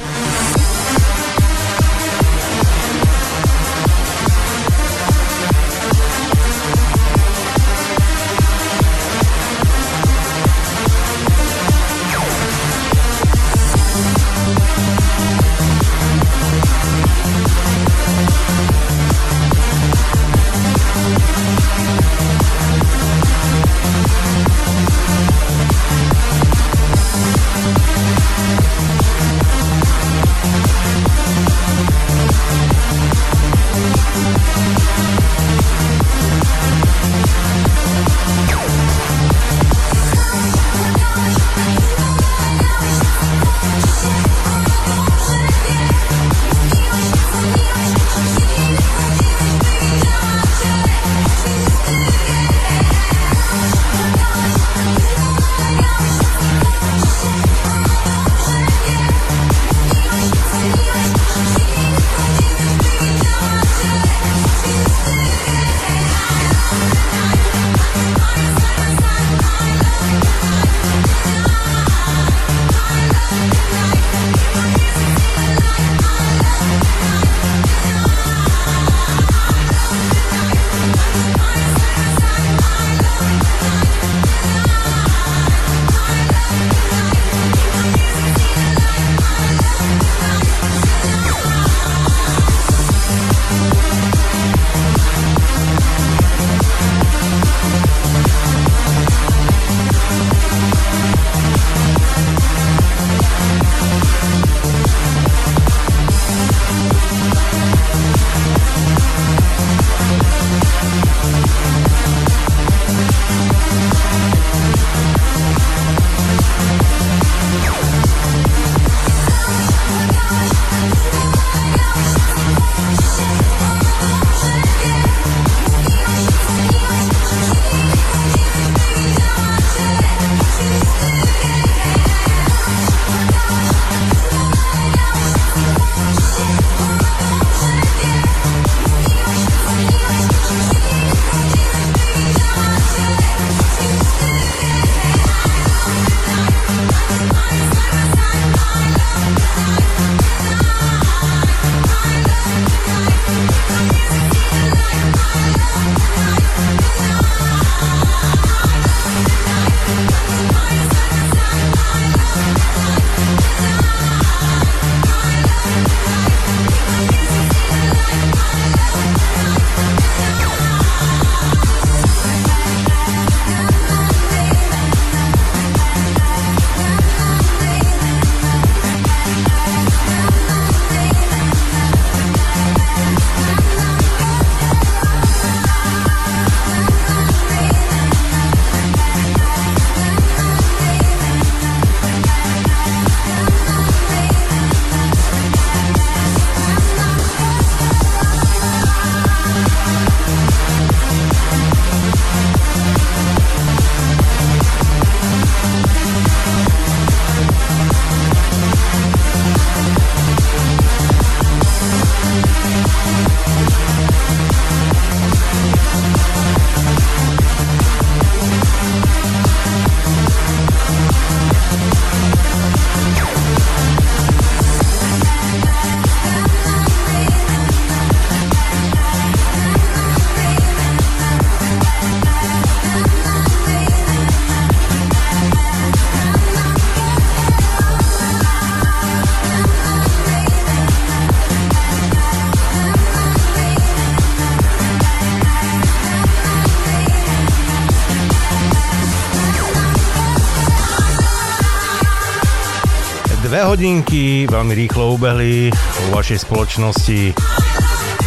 [253.73, 257.33] Hodinky veľmi rýchlo ubehli vo vašej spoločnosti.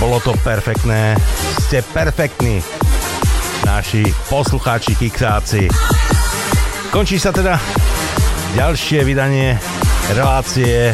[0.03, 1.15] Bolo to perfektné.
[1.63, 2.59] Ste perfektní,
[3.63, 5.71] naši poslucháči, kiksáci.
[6.91, 7.63] Končí sa teda
[8.59, 9.55] ďalšie vydanie
[10.19, 10.91] relácie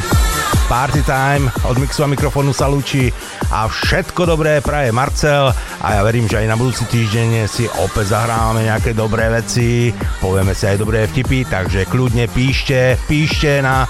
[0.69, 1.49] Party Time.
[1.65, 3.09] Od mixu a mikrofónu sa lúči
[3.49, 5.49] a všetko dobré praje Marcel
[5.81, 10.53] a ja verím, že aj na budúci týždeň si opäť zahrávame nejaké dobré veci, povieme
[10.53, 13.89] si aj dobré vtipy, takže kľudne píšte, píšte na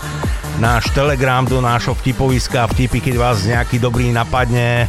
[0.62, 4.86] náš telegram do nášho vtipoviska vtipy, keď vás nejaký dobrý napadne.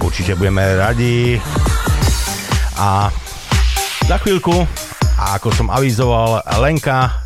[0.00, 1.36] Určite budeme radi.
[2.80, 3.12] A
[4.08, 4.64] za chvíľku,
[5.20, 7.20] a ako som avizoval, Lenka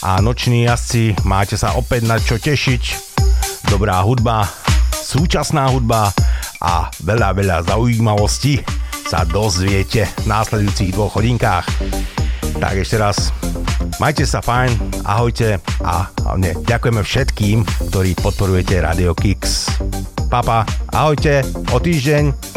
[0.00, 3.12] a noční jazdci, máte sa opäť na čo tešiť
[3.68, 4.48] dobrá hudba,
[4.88, 6.16] súčasná hudba
[6.64, 8.64] a veľa, veľa zaujímavostí
[9.04, 11.68] sa dozviete v následujúcich dvoch hodinkách.
[12.56, 13.28] Tak ešte raz,
[14.00, 17.58] majte sa fajn, ahojte a hlavne ďakujeme všetkým,
[17.90, 19.66] ktorí podporujete Radio Kix.
[20.30, 20.62] Papa,
[20.94, 21.42] ahojte,
[21.74, 22.49] o týždeň.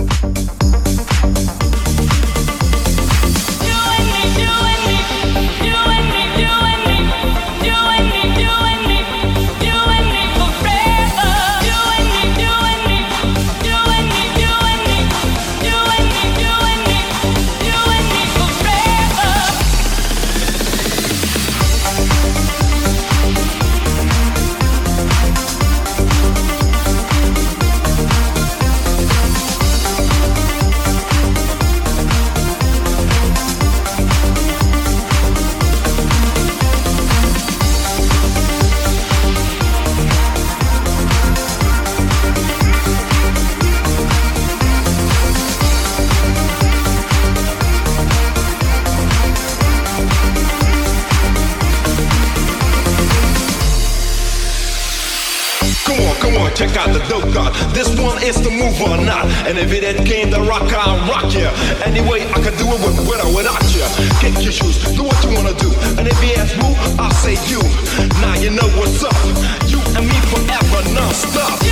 [59.47, 61.51] And if it ain't came to rock, I'll rock ya.
[61.85, 63.87] Anyway, I can do it with, with or without ya.
[64.19, 65.71] Kick your shoes, do what you wanna do.
[65.97, 66.69] And if you ask who,
[67.01, 67.61] I'll say you.
[68.21, 69.15] Now you know what's up.
[69.71, 71.62] You and me forever, non-stop.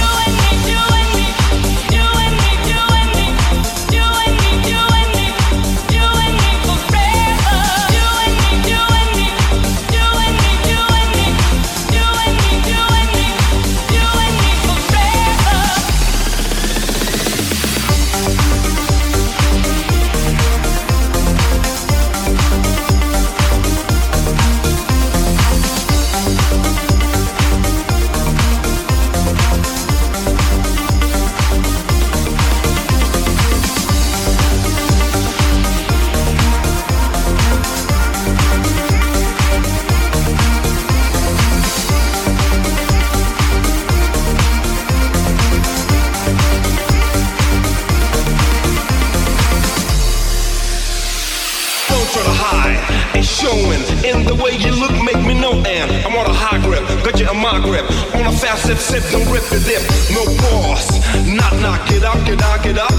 [62.32, 62.91] it, knock it off.